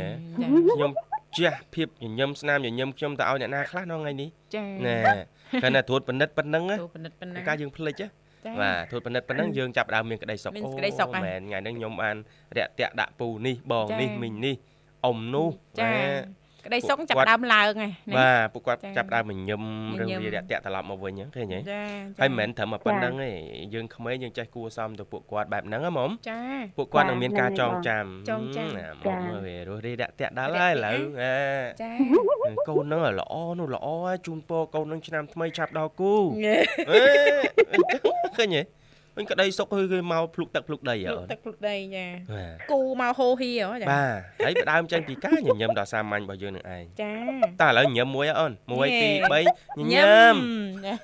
[0.40, 0.90] ចាខ្ញុំ
[1.38, 8.08] ជះភាពញញឹមស្នាមញញឹមខ្ញុំទៅឲ្យអ្នកណាខ្លះនៅថ្ងៃនេះចាណែគាត់តែត្រួតពិនិត្យប៉ុណ្ណឹងណាទូពិនិត្យប៉ុណ្ណាការយើងភ្លេចណា
[8.46, 12.16] ចាបាទត្រួតពិនិត្យប៉ុណ្ណឹងយើងចាប់ផ្ដើមមានក្តីសុខមានក្តីសុខហើយមែនថ្ងៃហ្នឹងខ្ញុំបាន
[12.56, 14.54] រាក់ទាក់ដាក់ពូនេះបងចានេះមីងនេះ
[15.04, 15.48] អ៊ំនោះ
[15.80, 19.62] ចាបាទក្តីសុខចាប់គាត់ដើមឡើងហើយណាបាទពួកគាត់ចាចាប់ផ្ដើមញញឹម
[19.94, 21.82] ញរឿងញឹមវារាក់ទាក់ត្រឡប់មកវិញហ្នឹងឃើញទេចា
[22.20, 23.30] ហើយមិនមែនត្រឹមតែប៉ុណ្្នឹងទេ
[23.74, 26.40] យើងក្មេងយើងចេះគួរសមទៅពួកគាត់បែបហ្នឹងហ៎មុំចា
[26.76, 31.36] ពួកគាត់ចានឹងមានការចងចាំចងចាំណាចាមកមើលវារស់រីរាក់ទាក់ដល់ហើយឥឡូវអា
[31.82, 31.90] ចា
[32.68, 36.14] កូនហ្នឹងល្អនោះល្អហើយជូនពរកូនហ្នឹងឆ្នាំថ្មីឆាប់ដល់គូ
[36.44, 36.58] ញ៉េ
[36.90, 37.02] អេ
[37.72, 38.00] អញ្ចឹង
[38.36, 38.62] ឃើញទេ
[39.16, 47.14] វិញក្តីសុខហើយគេមកភ្លុកទឹកភ្លុកដីហ៎លុកទឹកលុកដីចាបាទគូមកហូហៀហ៎ចាបាទហើយផ្ដើមចេញពីការញញឹមដ៏សាមញ្ញរបស់យើងនឹងឯងចា
[47.62, 48.88] តើឥឡូវញញឹមមួយហ៎អូន1ញ៉េ
[49.32, 49.42] 2
[49.78, 50.36] 3ញញឹម
[50.86, 50.94] ចា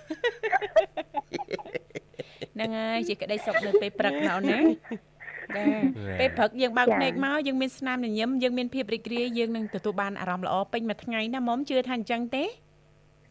[2.55, 4.61] ហ្នឹងហើយជាក្តីសុខនៅពេលព្រឹកណ៎អូនណា
[5.57, 5.65] ចា
[6.21, 12.45] ពេលព្រឹកយើងបើកចាភ្នែកមកយើងមានស្នាមញញឹមយើងមានភាពរីករាយយើងនឹងទទួលបានអារម្មណ៍ល្អពេញមួយថ្ងៃណាមុំជឿថាអញ្ចឹងទេ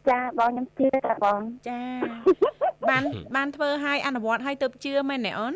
[0.08, 1.80] ចាបងខ្ញុំជឿតាបងចា
[2.88, 3.02] បាន
[3.36, 5.54] បានធ្វើឲ្យអនុវត្តឲ្យទៅជឿមែនទេអូន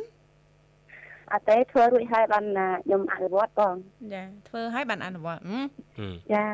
[1.33, 3.75] អត់ទេធ្វើរួចហើយបានណាខ្ញុំអនុវត្តបង
[4.13, 5.65] ចាធ្វើឲ្យបានអនុវត្តហឹម
[5.99, 6.45] ហឹមចា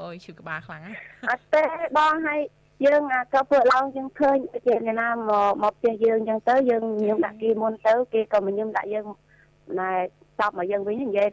[0.00, 0.96] អូយឈឺក្បាលខ្លាំងណាស់
[1.30, 1.62] អត់ទេ
[1.98, 2.40] បងហើយ
[2.86, 5.32] យើងអាក៏ធ្វើឡើងយើងឃើញជាអ្នកណាមក
[5.62, 9.06] មកផ្ទះយើងអញ្ចឹងទៅយើងញឹមដាក់គេមុនទៅគេក៏មកញឹមដាក់យើង
[9.80, 9.92] ណែ
[10.40, 11.28] ចប់មកយើងវិញនិយាយ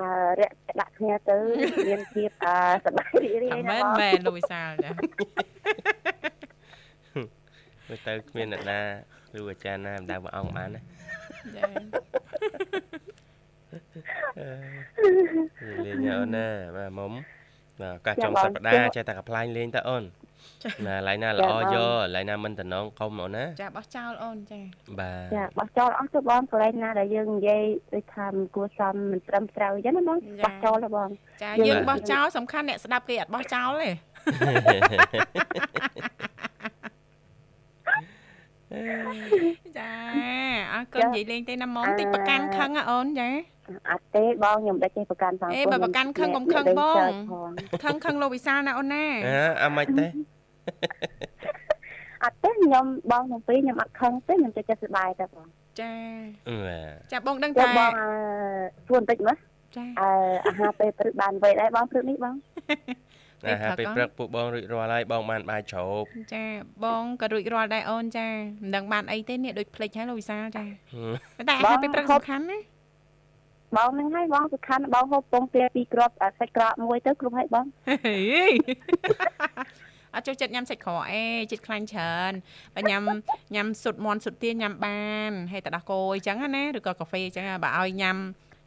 [0.00, 0.08] អឺ
[0.40, 1.36] រាក់ដាក់គ្នាទៅ
[1.88, 4.90] មានភាពអឺសប្បាយរីករាយអាណាមែនបងមែនលោកវិសាលចា
[7.92, 8.80] មើលទៅគ្មានអ្នកណា
[9.38, 10.80] ឬអាចារ្យណាមិនដៅព្រះអង្គបានណា
[11.56, 11.68] ចា
[15.84, 17.12] លេងអូនណាបាទមុំ
[17.80, 20.04] បាទឱកាសចុងសប្តាហ៍ចេះតែកំ pl ាញលេងទៅអូន
[20.86, 24.60] ណាឡៃណាល្អយកឡៃណាមិនតំណងកុំអូនណាចាបោះចោលអូនចា
[25.00, 27.62] បាទចាបោះចោលអស់ទៅបងកន្លែងណាដែលយើងនិយាយ
[27.94, 31.08] ដូចថាមិនគួរសមមិនត្រឹមត្រូវអញ្ចឹងណាបងបោះចោលទៅបង
[31.42, 33.90] ចាយើងយើងបោះចោលសំខាន់អ្នកស្ដាប់គេអត់បោះចោលទេ
[39.78, 39.90] ចា
[40.72, 43.28] អរគុណនិយាយលេងទេណាមុំតិចប្រកាន់ខឹងហ៎អូនចា
[43.90, 47.10] អត់ទេបងខ្ញុំមិនចេះប្រកាន់ផងអេបើប្រកាន់ខឹងកុំខឹងបង
[47.84, 50.06] ខឹងខឹងលោកវិសាលណាអូនណាអើអាមិនទេ
[52.24, 55.46] អត់ទេខ្ញុំបងខ្ញុំពីរខ្ញុំអត់ខឹងទេខ្ញុំចេះចិត្តសប្បាយតែបង
[55.80, 55.94] ចា
[56.64, 58.06] បាទចាបងដឹងចាំថាបងអឺ
[58.86, 59.36] សួរបន្តិចមើល
[59.76, 60.08] ចាអឺ
[60.46, 62.34] អាហារពេលព្រឹកបានវេដែរបងព្រឹកនេះបង
[63.46, 66.44] ណាហាពេលព្រឹកពួកបងរួចរាល់ហើយបងបានបាយជ្រូកចា
[66.84, 68.26] បងក៏រួចរាល់ដែរអូនចា
[68.62, 70.64] មិនដឹងបានអីទេនេះដូចភ្លេចហើយលោកវិសាលចា
[71.48, 72.58] តែអាហារពេលព្រឹកសំខាន់ណា
[73.76, 77.66] បងនឹងហើយបងសំខាន់បងហូបពងទាពីរគ្រាប់សាច់ក្រកមួយទៅគ្រប់ហើយបង
[80.14, 82.32] អត់ចូលចិត្តញ៉ាំសាច់ក្រកអេចិត្តខ្លាញ់ច្រើន
[82.74, 83.02] បើញ៉ាំ
[83.54, 88.16] ញ៉ាំសុតមន់សុតទាញ៉ាំបានហើយទឹកដោះគោអញ្ចឹងណាឬក៏កាហ្វេអញ្ចឹងបើឲ្យញ៉ាំ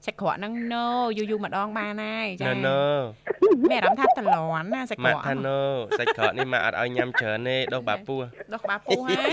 [0.05, 0.85] សាច់ក្រកហ្នឹង no
[1.17, 2.81] យូរយូរម្ដងបានហើយចាណឺណឺ
[3.71, 5.61] មានអារម្មណ៍ថាតលន់ណាសាច់ក្រម៉ាក់កថាណូ
[5.99, 8.19] សាច់ក្រកនេះម៉ាក់អត់ឲ្យញ៉ាំច្រើនទេដុសបាពោះ
[8.53, 9.31] ដោះក្បាលពោះហើយ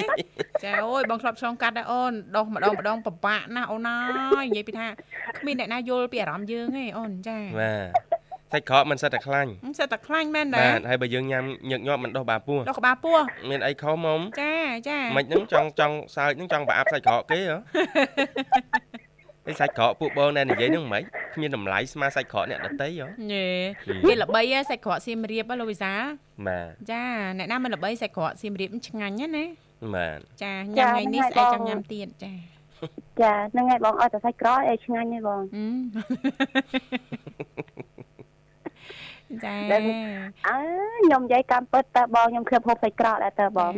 [0.64, 4.87] ចាអូយបងធ្លាប់ឆ្លងកាត់ដែរអូនដោះម្ដងម្ដងពិបាកណាស់អូនអើយនិយាយពីថា
[5.38, 7.74] គ្មានអ្នកណាយល់ពីអារម្មណ៍យើងទេអូនចាបា
[8.18, 13.18] ទសាច់ក្រកមិនសិតតែខ្លាញ់សិតតែខ្លាញ់មែនតាបាទហើយបើយើងញ៉ាំញឹកញាប់មិនដុសបាពោះដោះក្បាលពោះ
[13.50, 14.54] មានអីខុសមុំចា
[14.88, 17.56] ចាមិនហ្នឹងចង់ចង់សើចហ្នឹងចង់ប្រអាប់សាច់ក្រកគេហ៎
[19.50, 21.02] ឯសាច់ក្រកពួកបងដែលនិយាយហ្នឹងមិន
[21.35, 23.46] ខ្មានតម្លៃស្មើសាច់ក្រកអ្នកដតីហ៎ញេ
[24.07, 25.92] វាល្បីហ៎សាច់ក្រកសៀមរាបហ៎លោកវិសា
[26.46, 27.05] បាទចា
[27.38, 29.44] អ្នកណាមិនល្បីសាច់ក្រកសៀមរាបឆ្ងាញ់ណាណា
[29.94, 32.33] បាទចាញ៉ាំថ្ងៃនេះស្អែកចង់ញ៉ាំទៀតចា
[33.20, 35.76] ចាហ្នឹងហើយបងអត់តែសាច់ក្រកឲ្យឆ្ងាញ់ទេបងហឹម
[39.44, 39.55] ចា
[40.48, 40.59] អើ
[41.05, 43.70] ខ្ញុំនិយាយកម្មពិតតើបងខ្ញុំឃើញហូបសាច់ក្រកដែរតើបង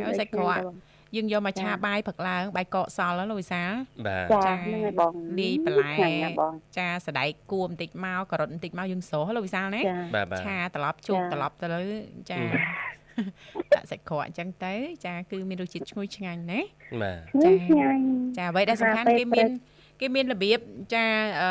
[1.16, 3.62] យើងយកមកឆាបាយផឹកឡើងបាយកកសល់ហ៎លោកវិសា
[4.06, 11.82] បាទចាហ្នឹងហើយបងលាយបន្លែឆ្ងាញ់ណាស់បងចាសដែកគួរបន្តិចមកការ៉ុតបន្តិចមកយើងស្រស់ហ៎លោកវិសាលណាចាបាទបាទឆាត្រឡប់ជោគចាត្រឡប់ទៅលើ
[12.30, 14.74] ចាអឺដាក់សាច់ក្រកអញ្ចឹងទៅ
[15.06, 16.60] ចាគឺមានរសជាតិឈ្ងុយឆ្ងាញ់ណា
[17.02, 18.00] បាទឆ្ងាញ់ឆ្ងាញ់
[18.36, 20.58] ចាអ្វីដែលសំខាន់អាហារគេពេលមានព្រឹកគេមានរបៀប
[20.94, 21.04] ចា
[21.40, 21.50] អឺ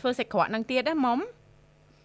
[0.00, 1.18] ធ្វើសាច់ក្រកហ្នឹងទៀតណាមុំ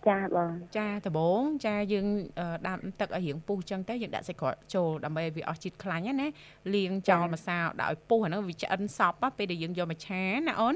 [0.07, 2.07] ចាបងចាដំបងចាយើង
[2.39, 6.27] អឺដាំទឹកឲ្យរៀងពុះអញ្ចឹងទៅយើងដាក់សាច់ក្រកចូលដើម្បីឲ្យវាអស់ជាតិខ្លាញ់ណាណា
[6.75, 10.75] លាងចោលម្សៅដាក់ឲ្យពុះអាហ្នឹងវាឆ្អិនសប់ពេលដែលយើងយកមកឆាណាអូន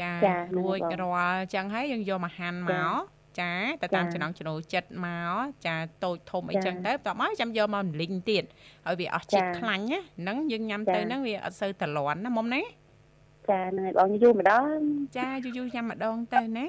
[0.00, 0.10] ចា
[0.56, 2.96] រួចរាល់អញ្ចឹងហើយយើងយកមកហាន់មក
[3.40, 8.44] ចាទៅតាមចំណង់ចំណូលចិត្តមកចាតូចធំអីចឹងទៅបន្ទាប់មកចាំយកមកម្លិញទៀត
[8.86, 12.62] ឲ្យវាអស់ជាតិខ្លាញ់ណាហ្នឹងយើងញ៉ាំទៅហ្នឹងវាអត់សូវតលន់ណាមុំណា
[13.50, 14.76] ចាហ្នឹងហើយបងយូរម្ដង
[15.18, 16.66] ចាយូរយូរញ៉ាំម្ដងទៅណា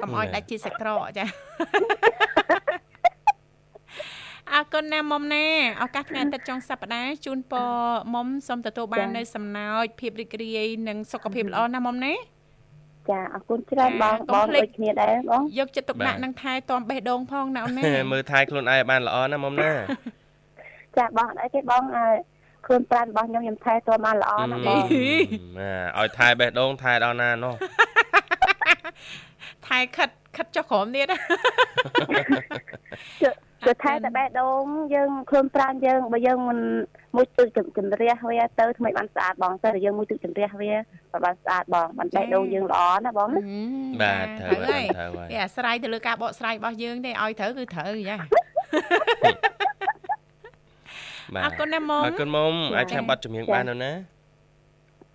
[0.00, 1.24] កុំឲ្យដាច់ជាតិសាច់ក្រកចា
[4.54, 5.46] អរគុណណាស់មុំណា
[5.82, 7.72] ឱកាសថ្ងៃអាទិត្យចុងសប្តាហ៍ជូនពរ
[8.14, 12.14] មុំសូមទទួលបាននៅសំណោចភាពរីករាយនិងសុខភាពល្អណាស់មុំណា
[13.10, 17.82] ចាអរគុណច្រើនបងកុំបងភ្លេចដូចគ្នាដែរបងយកចិត្តទុកដាក់នឹងថែទាំបេះដូងផងណាអូនណា
[18.12, 19.72] មើលថែខ្លួនឯងឲ្យបានល្អណាមុំណា
[20.98, 22.06] ចាបងអត់អីទេបងអើ
[22.66, 24.76] ខ្លួនប្រាណរបស់ខ្ញុំខ្ញុំថែទាំបានល្អណាស់បងណា
[25.98, 27.54] ឲ្យថែបេះដូងថែដល់ណានោះ
[29.66, 31.18] ថែខិតខិតចុះក្រោមទៀតណា
[33.66, 36.58] គឺថែតែបេះដូងយើងខ្លួនប្រាណយើងបើយើងមិន
[37.16, 40.72] មួយទឹកជំរះវាទៅថ្មីបានស្អាតបងទៅយើងមួយទឹកជំរះវា
[41.24, 43.40] បានស្អាតបងបានបេះដូងយើងល្អណាបងណា
[44.02, 48.16] បាទចាត្រូវត្រូវហើយហើយត្រូវហើយវាអាស្រ័យទៅលើការបកស្រាយរបស់យើងទេឲ្យត្រូវគឺត្រូវចា
[51.34, 53.92] បាទអរគុណណាស់មុំអរគុណមុំអាចចាំប័ណ្ណចម្រៀងបាននោះណា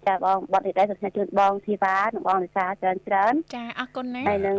[0.08, 4.58] ចាបងបត់នេះដែរសូមជូនបងធីវ៉ានិងបងនិសាច្រើនច្រើនចាអរគុណណាហើយនឹង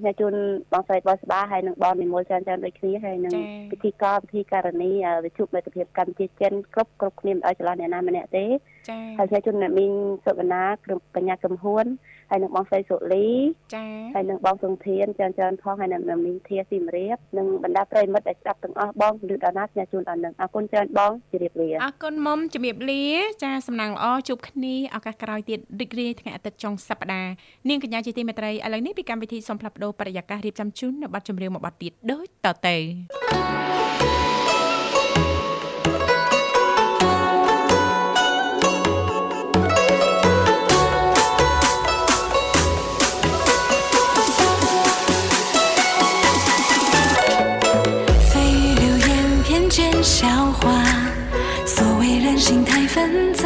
[0.00, 0.34] ខ្ញុំជូន
[0.72, 8.46] បងស្រីបងស្បាហើយនឹងបងនិមលច្រើនច្រើនដូចគ្នាហើយនឹងចា៎ពិធីករពិធីការនីអឺវិទ្យុមិត្តភាពកម្ពុជាចិនគ្រប់គ្រប់គ្នាមិនឲ្យច្រឡំអ្នកណាម្នាក់ទេ
[8.88, 9.92] ចាហើយខ្ញុំជូនអ្នកមីង
[10.24, 11.86] សុវណ្ណាក្រុមកញ្ញាកំហួន
[12.34, 13.28] ហើយនឹងបងស្រីសុលី
[13.74, 23.04] ចាហើយនឹងបងសុងធានច្រើនច្រើនផងហើយនឹងអ្នកមីងធាស៊ីមរៀបនិងបណ្ដាប្រិយមិត្តដែលស្ដាប់ទាំងអស់បងពលឺដល់ណាខ្ញុំជូនដល់នឹងអរគុណច្រើនបងជម្រាបលាអរគុណមុំជំរាបលា
[23.42, 27.32] ចាសំណាងល្អជួបគ្នាឱកាសក្រោយទៀតរីករាយថ្ងៃអាទិត្យចុងសប្តាហ៍
[27.68, 32.76] នាងកញ្ញាជាទីមេត្រីឥឡូវនេះពីកម្មវិធីសូមផ្លាប់បដោបរិយាកាសរៀបចំជូននៅប័ណ្ណចម្រៀងមួយប័ណ្ណទៀតដូចតទៅ
[33.22, 34.33] 笑
[52.45, 53.43] 心太纷杂，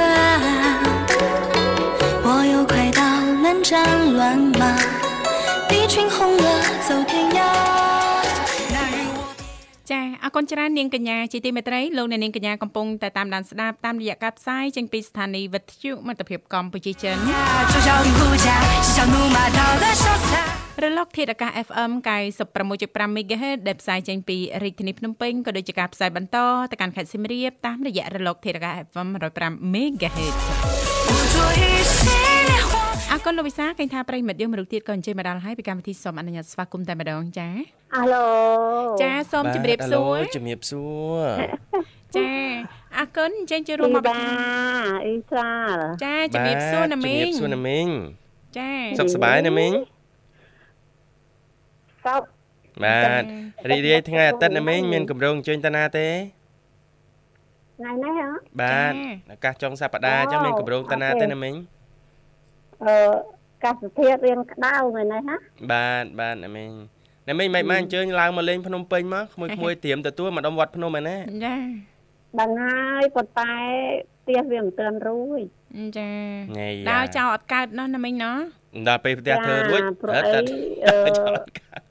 [2.24, 3.02] 我又快到
[3.42, 3.72] 南站
[4.16, 4.78] 乱马，
[5.72, 6.46] 一群红鹅
[6.88, 7.40] 走天涯。
[8.74, 9.20] 那日我。
[9.90, 17.18] ចាអរគុណច្រើននាងកញ្ញាជាទីមេត្រីលោកអ្នកនាងកញ្ញាកំពុងតែតាមដានស្ដាប់តាមរយៈការផ្សាយចេញពីស្ថានីយ៍វិទ្យុមិត្តភាពកម្ពុជាចិន
[20.85, 21.91] រលកធាតុអាកាស FM
[22.55, 26.37] 96.5 MHz ដែលផ្សាយចេញពីរាជធានីភ្នំពេញក៏ដូចជាការផ្សាយបន្ត
[26.71, 29.09] ទៅកាន់ខេត្តសៀមរាបតាមរយៈរលកធាតុអាកាស FM
[29.41, 30.37] 105 MHz
[33.13, 37.53] អកូនលោកវិសាឃើញថាប្រិមិត្តយើងមរុខទៀតក៏អញ្ជើញមកដល់ហើយពីកម្មវិធីសូមអនុញ្ញាតស្វាគមន៍តែម្ដងចា៎
[37.97, 38.29] អាឡូ
[39.03, 40.85] ចា៎សូមជម្រាបសួរជម្រាបសួ
[41.19, 41.25] រ
[42.17, 42.31] ចា
[42.99, 44.17] អរគុណអញ្ចឹងជួយរួមមកបាទ
[45.05, 45.51] អ៊ីសា
[46.05, 47.87] ចាជំរាបសួរណាមីងជំរាបសួរណាមីង
[48.59, 49.73] ចាសុខសប្បាយណាមីង
[52.09, 52.23] សោក
[52.85, 53.23] បាទ
[53.71, 56.09] រីករាយថ្ងៃអាទិត្យណាមីងមានកម្រងអញ្ជើញតាណាទេ
[57.79, 58.29] ថ្ងៃនេះហ៎
[58.61, 58.93] បាទ
[59.33, 61.55] ឱកាសចុងសប្តាហ៍អញ្ចឹងមានកម្រងតាណាទេណាមីង
[62.85, 62.95] អឺ
[63.65, 65.37] កាសធាតុរៀងក្តៅថ្ងៃនេះណា
[65.73, 66.71] បាទបាទណាមីង
[67.29, 71.55] ណាមីងមិនបានអញ្ជើញឡើងមកលេងភ្នំពេញមកក្មួយក្មួយត្រៀមទទួលមកដុំវត្តភ្នំឯណាចា
[72.41, 73.53] ដឹងហើយប៉ុន្តែ
[74.21, 75.43] ផ្ទះវាមិនទាន់រួច
[75.99, 76.11] ចា
[76.59, 78.39] ញ៉ៃដើរចោលអត់កើតណោះណាមីងណោះ
[78.89, 80.41] ដល់ពេលផ្ទះធ្វើរួចព្រោះអត់អី
[80.85, 81.88] អត់អឺចោលកាត់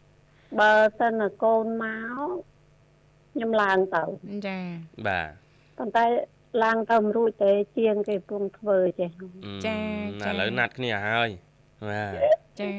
[0.60, 2.30] បើសិនតែកូនមក
[3.34, 4.04] ខ្ញុំឡើងទៅ
[4.48, 4.60] ចា
[5.08, 5.30] បាទ
[5.78, 6.06] ប៉ុន្តែ
[6.64, 9.10] ឡើងទៅមិនរួចទេជាងគេពងធ្វើចេះ
[9.66, 9.78] ចា
[10.24, 11.30] ចាឥឡូវណាត់គ្នាហើយ
[11.90, 12.14] បាទ
[12.60, 12.70] ចា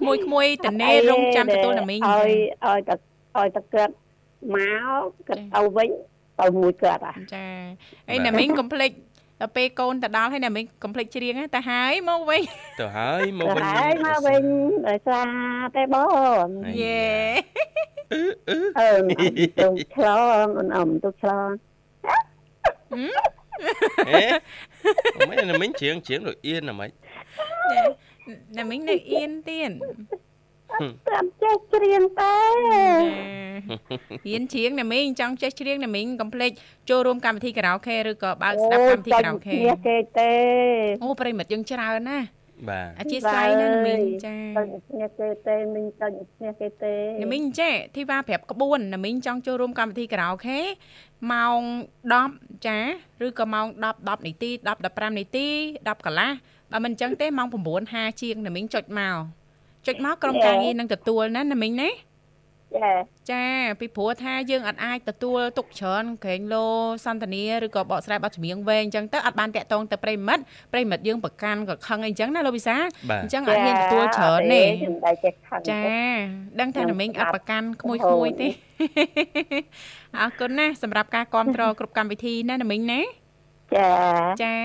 [0.00, 2.30] ក្មួយក្មួយតនេរងចាំទទួលណាមីងឲ្យ
[2.66, 2.94] ឲ្យតែ
[3.38, 3.94] ឲ្យតែគាត់
[4.54, 4.58] ម
[5.00, 5.90] កគាត់ទៅវិញ
[6.40, 7.46] ទៅមួយគាត់អាចា
[8.10, 8.90] អីណាមីងកុំភ្លេច
[9.40, 12.42] ដល់ពេលកូនទៅដល់ហើយណាមីងកុំភ្លេចច្រៀងណាតែហើយមកវិញ
[12.80, 14.42] ទៅហើយមកវិញហើយមកវិញ
[14.88, 15.26] ដោយសារ
[15.76, 15.96] តែប
[16.44, 16.48] ង
[16.80, 17.04] យេ
[18.12, 18.88] អឺ
[19.58, 20.06] ទៅឆ្ល
[20.44, 21.48] ងអូនអ៊ំទៅឆ្លង
[24.08, 24.26] ហេ
[25.30, 26.90] មិនណាមិញជ្រៀងជ្រៀងដូចអៀនណាមិញ
[28.58, 29.70] ណាមីងនៅអៀនទៀត
[30.70, 30.78] តែ
[31.16, 32.34] អត់ចេះច្រៀងទេ
[34.26, 36.50] ហ៊ានច្រៀងណាមីងចង់ចេះច្រៀងណាមីងកុំភ្លេច
[36.90, 40.32] ចូលរួមកម្មវិធីខារ៉ាអូខេឬក៏បើកស្ដាប់កម្មវិធីខារ៉ាអូខេនេះគេទេ
[41.04, 42.26] អូប្រិមិត្តយើងច្រើនណាស់
[42.68, 44.62] បាទអធិស្ឋានណាណាមីងចាទៅ
[45.00, 50.58] នេះគេទេមិញទៅនេះគេទេណាមីងចេះធីវ៉ាប្រាប់ក្បួនណាមីងចង់ចូលរួមកម្មវិធីខារ៉ាអូខេ
[51.32, 51.60] ម៉ោង
[52.12, 52.78] 10ចា
[53.26, 56.30] ឬក៏ម៉ោង10 10នាទី10 15នាទី10កន្លះ
[56.72, 57.48] បើមិនអញ្ចឹងទេម៉ោង
[57.84, 59.16] 9:50ជាងណាមីងចុចមក
[59.86, 61.90] ចុចមកក្រុមការងារនឹងទទួលណាណាមីងណា
[62.76, 62.92] ចា
[63.32, 63.44] ចា
[63.80, 66.66] ពីព្រោះថាយើងអត់អាចទទួលទុកច្រើនក្រែងលោ
[67.06, 72.76] សន្តានាឬក៏បកស្រាយបទចម្រៀងវែងអញ្ចឹងទៅអត់បានតាក់ទងទៅប្រិមិត្តប្រិមិត្តយើងប្រកាន់ក៏ខឹងអីអញ្ចឹងណាលោកវិសា
[73.10, 75.80] បាទអញ្ចឹងអត់ហ៊ានទទួលច្រើនទេខ្ញុំតែចេះខឹងចា
[76.60, 78.48] ដឹងថាណាមីងអត់ប្រកាន់ក្មួយក្មួយទេ
[80.20, 83.00] អរគុណណាស់សម្រាប់ការគ្រប់គ្រងគ្រប់កម្មវិធីណាណាមីងណា
[83.74, 83.88] ចា
[84.42, 84.56] ចា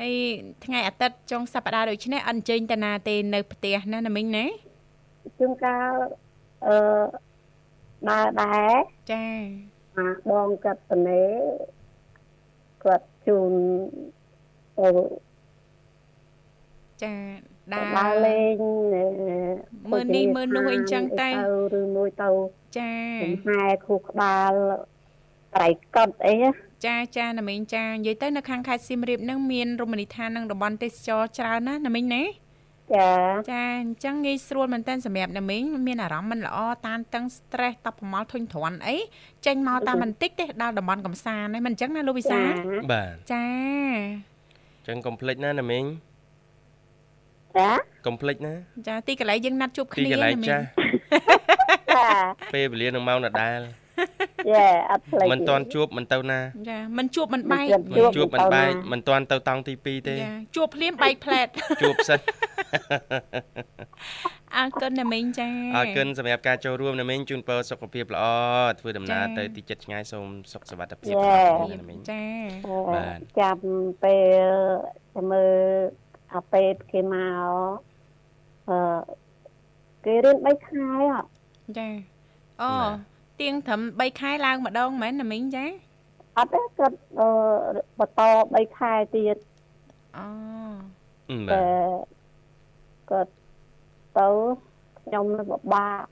[0.00, 0.14] ហើយ
[0.64, 4.44] ថ្ងៃអាទិត្យចុងសប្តាហ៍ដូចនេះអត់អញ្ជើញតាណាទេនៅផ្ទះណាណាមីងណា
[5.38, 5.92] ជួនកាល
[6.66, 6.76] អឺ
[8.08, 8.74] ដើរដែរ
[9.12, 9.24] ចា
[9.96, 11.22] អាបងកាត់តនេ
[12.84, 13.52] គាត់ជូន
[14.78, 14.88] ទៅ
[17.02, 17.14] ចា
[17.72, 18.56] ដើដើររលេង
[19.92, 21.28] មើលនេះមើលនោះអីចឹងទៅ
[21.78, 22.28] ឬមួយទៅ
[22.78, 24.52] ចាចំហែខួរក្បាល
[25.54, 26.50] ត្រៃកត់អីណា
[26.86, 32.22] ចាចាណាមីងចានិយាយទៅនៅខាងខេត្តសៀមរាបហ្នឹងមានរមណីយដ្ឋាននិងតំបន់ទេសចរច្រើនណាស់ណាមីងណា
[32.94, 33.10] ចា
[33.52, 38.96] ចាអញ្ចឹងងាយស្រួលមែនតើសម្រាប់ណាមីងមានអារម្មណ៍មិនល្អតានតឹង stress តបប្រមល់ធុញទ្រាន់អី
[39.46, 42.52] ចេញមកតាមបន្តិចទេដល់តំបន់កំសាន្តហ្នឹងមិនអញ្ចឹងណាលោកវិសាចា
[42.92, 43.46] បាទចា
[44.78, 45.84] អញ្ចឹងកុំភ្លេចណាណាមីង
[47.56, 47.70] ចា
[48.06, 48.54] កុំភ្លេចណា
[48.88, 50.64] ចាទីកន្លែងយើងណាត់ជួបទីគ្នាកន្លែងណាមីងចាស់
[51.96, 52.08] ចា
[52.54, 53.60] ពេលវេលានឹងម៉ោងដដែល
[54.52, 56.40] យ៉ាអត់ផ្លេចមិនតាន់ជួបមិនទៅណា
[56.70, 61.46] ចាមិនជួបមិនបែកមិនមិនជួបមិនបែកមិនតាន់ទៅតង់ទី2ទេចាជួបភ្លាមបែកផ្លែត
[61.82, 62.18] ជួបសិន
[64.56, 68.24] អរគុណណាមីងចាអរគុណសម្រាប់ការចូលរួមណាមីងជូនពរសុខភាពល្អ
[68.80, 72.22] ធ្វើដំណើរចា៎ទៅទីចិត្តឆ្ងាយសូមសុខសុវត្ថិភាពចា៎សម្រាប់ណាមីងចា
[72.94, 73.58] បាទចាំ
[74.04, 74.16] ពេ
[74.48, 74.52] ល
[75.14, 75.56] ទៅមើល
[76.34, 77.46] អាពេទ្យគេមក
[78.68, 78.78] អឺ
[80.04, 81.28] គេរៀន3ខែអត់
[81.78, 81.88] ចា
[82.62, 82.70] អូ
[83.40, 85.64] ទៀងត្រឹម3ខែឡើងម្ដងមែនណាមីងចា
[86.38, 87.28] អត់ទេគាត់អឺ
[87.98, 88.20] បន្ត
[88.50, 89.36] 3ខែទៀត
[90.16, 90.26] អូ
[91.30, 92.06] អឺតែបាទ
[93.10, 93.30] គាត់
[94.18, 94.26] ទៅ
[95.00, 96.02] ខ្ញុំនឹងពិបាក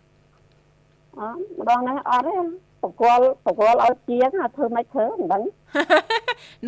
[1.19, 2.37] អត់ម្ដងនេះអត់ទេ
[2.83, 5.43] បកលបកលឲ្យជាងអាធ្វើមិនធ្វើមិនដឹង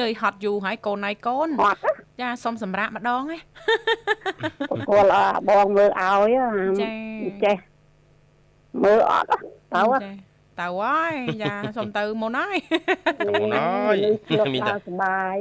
[0.00, 1.90] នឿយហត់យូរហើយកូនហើយកូនអត់ទេ
[2.20, 3.38] ចាសុំសម្រាប់ម្ដងណា
[4.70, 6.88] បកលអាបងមើលឲ្យអាចា
[7.44, 7.56] ចេះ
[8.82, 9.36] មើលអត់ទៅ
[9.72, 12.56] ចាហ៎ច ទៅហើយចាសុំទៅមុនហើយ
[13.26, 13.96] ទៅមុនហើយ
[14.30, 15.36] មានមានតែតែសុបាយ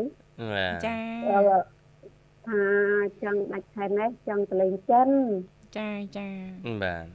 [0.53, 0.97] បាទចា
[2.47, 2.63] ថា
[3.23, 5.09] ចង់ដាច់ខែនេះចង់ទៅលេងចិន
[5.77, 6.27] ចាចា
[6.83, 7.05] បាទ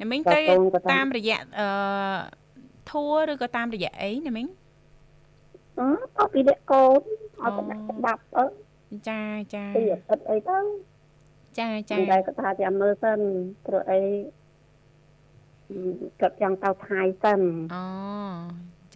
[0.00, 1.68] ណាមីងតើទៅកូនក៏តាមតាមរយៈអឺ
[2.90, 4.46] ធួរឬក៏តាមរយៈអីណាមីង
[5.78, 5.86] អឺ
[6.18, 7.00] អត់ពីអ្នកកូន
[7.42, 8.44] អត់ទៅដាក់ក្បាប់អឺ
[9.08, 9.20] ចា
[9.54, 10.58] ចាពីអាទិត្យអីទៅ
[11.58, 13.18] ចាចាតែគាត់ថាចាំមើលសិន
[13.66, 14.41] ព្រោះអីអឺ
[16.20, 17.40] គាត់ចង់ទៅថៃសិន
[17.74, 17.84] អូ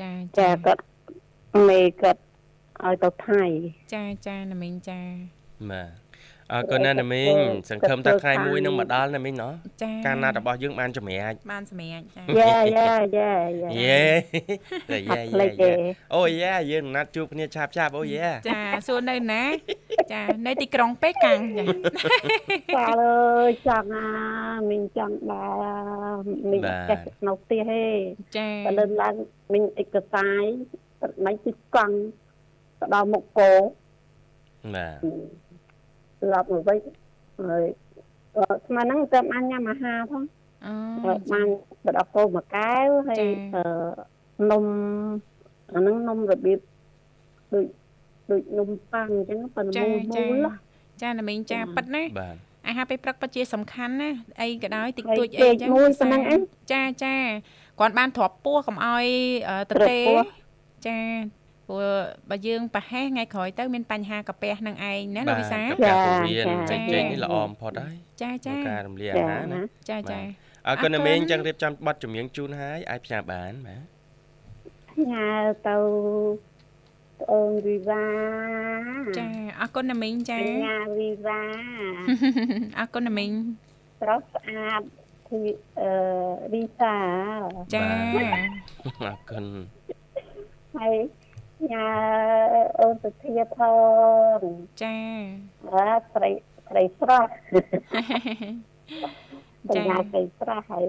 [0.01, 0.83] ចាចាគាត់
[1.69, 2.23] មេគាត់
[2.85, 3.43] ឲ្យទៅថៃ
[3.95, 5.01] ចាចាណាមីងចា
[5.71, 6.06] បាទ
[6.53, 7.35] អរគុណណាស់ណាមីង
[7.71, 13.33] សង្ឃឹមថាថ្ងៃមួយនឹងមកដល់ណាមីងណោះចាការណាត់របស់យើងបានចម្រាចបានសម្រាប់ចាយេយេយេ
[13.65, 14.03] យេយេ
[14.91, 15.71] តែអយេត់ភ្លេយេចទេ
[16.17, 19.43] អូយេយើងណាត់ជួបគ្នាឆាប់ឆាប់អូយេចាសួរនៅណា
[20.13, 21.65] ចានៅទីក្រុងប៉េកាំងចា
[22.77, 24.07] ចាអើយចង់ណា
[24.71, 27.85] មីងចង់ដែរមីងអត់ចេះនៅផ្ទះទេ
[28.37, 29.15] ចាបើលើកឡើង
[29.53, 30.45] មីងអិចកសាយ
[31.03, 31.95] ទឹកមិនទីកង់
[32.81, 33.53] ទៅដល់មុខគោ
[34.75, 35.46] បាទ
[36.21, 36.79] ស្លាប់មកវិញ
[37.41, 37.65] ហើយ
[38.37, 40.23] អឺស្មានហ្នឹងទៅបានញ៉ាំអាហារផង
[40.67, 40.73] អូ
[41.05, 41.47] ហើយបាន
[41.85, 43.19] បដកគោមួយកែវហើយ
[43.55, 43.63] អឺ
[44.51, 44.65] នំ
[45.75, 46.59] អាហ្នឹងនំរបៀប
[47.53, 47.65] ដូច
[48.31, 50.49] ដូចនំប៉័ងអញ្ចឹងប៉ុន្តែចាមូលមូចាល
[51.03, 52.37] ចាណាមីងចាប៉ិតណាបាទ
[52.69, 54.11] អាហារពេលព្រឹកពិតជាសំខាន់ណា
[54.41, 56.41] អីក៏ដោយតិចហើយតួចអីចេកចឹងមួយប៉ុណ្ណឹងឯង
[56.73, 57.15] ចាចា
[57.81, 59.07] គាត់បានទ្របពោះកុំឲ្យ
[59.49, 60.21] អឺទទ្រាប់ទេពោះ
[60.87, 60.99] ចា
[61.69, 61.85] ព្រោះ
[62.31, 69.61] បើយើងប្រហែសថ្ងៃក្រោយទៅមានបញ្ហាកាពះនឹងឯងណាលោកវិសាបាទការពរៀនចាចេញនេះល្អបំផុតហើយចាចាក្នុងការរំលាយអាចាហារណាណា
[69.91, 70.21] ចាចា
[70.69, 73.83] អរគុណអរគុណណាមីងចឹងរៀបចំប័ណ្ណចម្រៀងជូនហើយអាចផ្សាយបានបាទ
[75.13, 75.29] ញ៉ា
[75.69, 75.77] ទៅ
[77.33, 78.07] អូនវិវា
[79.19, 79.29] ចា
[79.61, 81.41] អរគុណណាមីងចាញ៉ាវិវា
[82.79, 83.31] អរគុណណាមីង
[84.01, 84.83] ស្រស់ស្អាត
[85.29, 85.41] គឺ
[85.81, 85.91] អឺ
[86.55, 86.97] រីសា
[87.75, 87.81] ចា
[89.05, 89.45] អរគុណ
[90.77, 90.97] ហើយ
[91.73, 91.89] ញ៉ា
[92.79, 93.59] អូនសុធាផ
[94.39, 94.43] ង
[94.83, 94.97] ចា
[95.73, 96.31] អើស្រី
[96.69, 97.31] ស្រីស្រស់
[99.75, 100.87] ចាបញ្ញាស្រីស្រស់ហើយ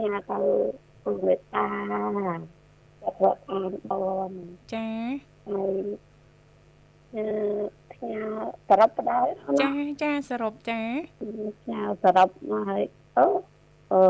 [0.00, 0.40] ញ៉ាទៅ
[1.02, 1.66] ពុមេតា
[3.02, 3.92] ចាត់វត្តអានប
[4.30, 4.32] ន
[4.74, 4.86] ចា
[5.48, 5.76] ហើយ
[7.14, 7.24] អឺ
[7.92, 8.22] ផ្ញើ
[8.68, 9.26] សរុបបដោយ
[9.62, 10.80] ចាចាសរុបចា
[11.62, 12.82] ផ្ញើសរុបមកហើយ
[13.18, 13.26] អូ
[13.92, 14.02] អឺ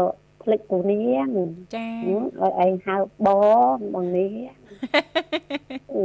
[0.42, 1.28] ផ្លេចពូនាង
[1.74, 3.28] ចាហឹមឲ្យឯងហៅប
[3.74, 4.32] ងបងនេះ
[5.94, 6.04] អឺ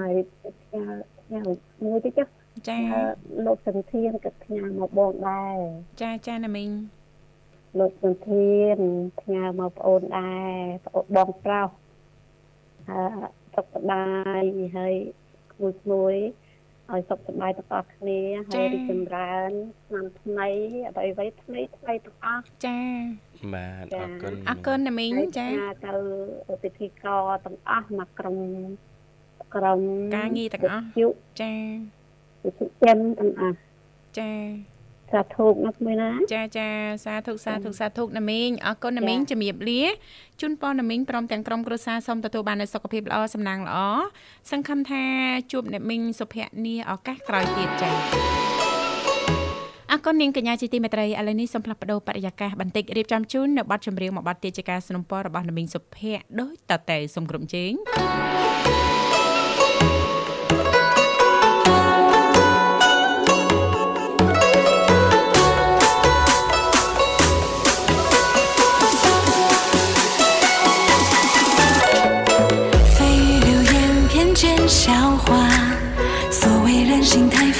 [0.00, 0.14] ហើយ
[0.60, 0.84] ផ្ញើ
[1.20, 1.40] ផ្ញើ
[1.84, 2.28] មួយទៅចុះ
[2.68, 3.02] ចាអឺ
[3.46, 5.56] លោកសន្ធានក៏ផ្ញើមកបងដែរ
[6.02, 6.70] ចាចាណាមីង
[7.78, 8.76] លោកសន្ធាន
[9.20, 10.54] ផ្ញើមកប្អូនដែរ
[10.86, 11.68] ប្អូនបងប្រុស
[12.88, 13.00] អឺ
[13.54, 14.06] សុខសប្បា
[14.40, 14.42] យ
[14.76, 14.94] ហើយ
[15.58, 16.14] គួយគួយ
[16.92, 19.50] ឲ្យសុខសប្បាយទាំងអស់គ្នាហើយរីកចម្រើន
[19.86, 20.48] ឆ្នាំថ្មី
[20.88, 22.80] អ្វីអ្វីថ្មីថ្មីទាំងអស់ចា
[23.54, 25.96] បាទអរគុណអរគុណណាមីងហើយចាផ្ញើ
[26.48, 28.36] ទៅពិធីករទាំងអស់មកក្រុម
[29.54, 29.80] ក្រុម
[30.16, 31.08] ការងារទាំងអស់យុ
[31.40, 31.54] ចា
[32.44, 33.58] វិទ្យុចិនទាំងអស់
[34.18, 34.32] ចា
[35.11, 36.69] សាធុណាមួយណា ចាចា
[37.05, 39.83] សាធុសាធុសាធុណាមីងអរគុណណាមីងជំរាបលា
[40.41, 43.77] ជូនពរណាមីងព្រមទាំងក្រុមគ្រួសារសូមទទួលបាននូវសុខភាពល្អសំណាងល្អ
[44.51, 45.03] សង្ឃឹមថា
[45.51, 47.91] ជួបអ្នកមីងសុភ័ក្រនាឱកាសក្រោយទៀតចា
[49.91, 57.71] អរគុណនាងកញ្ញាជាទីមេត្រីឥឡូវនេះសូមផ្លាស់ប្ដូរបរិយាកាសបន្តិចរៀបចំជូននៅប័ណ្ណចម្រៀងមួយប័ណ្ណទៀតជាការสนับสนุนរបស់ណាមីងសុភ័ក្រដូចតទៅសូមក្រុមជេង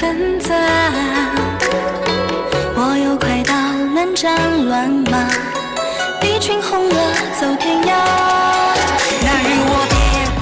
[0.00, 0.48] 纷杂。
[2.78, 3.52] 我有快刀，
[3.94, 4.24] 能战
[4.68, 5.14] 乱麻，
[6.22, 6.98] 一群红鹅
[7.38, 7.92] 走天涯。
[9.26, 9.94] 那日我别
[10.38, 10.40] 过。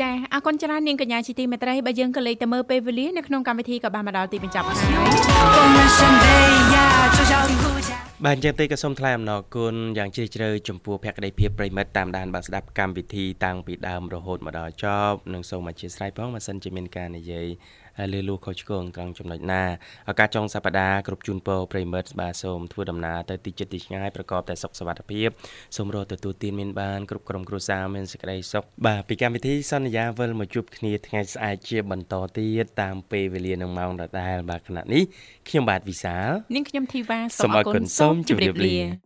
[0.00, 4.76] ចាអរគុណច្រើននាងកញ្ញាជាទីមេត្រីបើយើងក៏លេខទៅមើលពេលវេលានៅក្នុងកម្មវិធីក៏បានមកដល់ទីបញ្ចប់ហើយ
[5.56, 6.24] 我们身背
[6.74, 6.76] 呀，
[7.16, 7.90] 就叫听呼家。
[8.24, 17.46] បាទអញ្ចឹងទេក៏សូមថ្លែងអំណរគុណយ៉ាងជ្រាលជ្រៅចំពោះភក្ដីភាពប្រិមិត្តតាមដានបានស្ដាប់កម្មវិធីតាំងពីដើមរហូតមកដល់ចប់និងសូមអធិស្ឋានផងបើសិនជាមានការនិយាយ
[18.13, 19.63] លឺលួខុសឆ្គងត្រង់ចំណុចណា
[20.09, 25.29] ឱកាសចុងសប្ដាហ៍គ្រប់ជូនពរប្រិមិត្តបាទសូមធ្វើដំណើរទៅទីចិត្តទីឆ្ងាយប្រកបតែសុខសុវត្ថិភាព
[25.77, 35.03] សូមរកទទួលទានមានបានគ្រប់ក្រុមគ្រួសារមានសេចក្តីសុខបាទពីកម្មវិធីសន្យាវិលមកជួបគ្នាថ្ងៃស្អែកជាបន្តទៀតតាមពេលវេលានិងម៉ោងដដែលបាទគណៈនេះ
[35.47, 39.03] ខ្ញុំបាទវិសាលនាងខ្ញុំធីវ៉ាសូមអរគុណសូមជម្រាបលា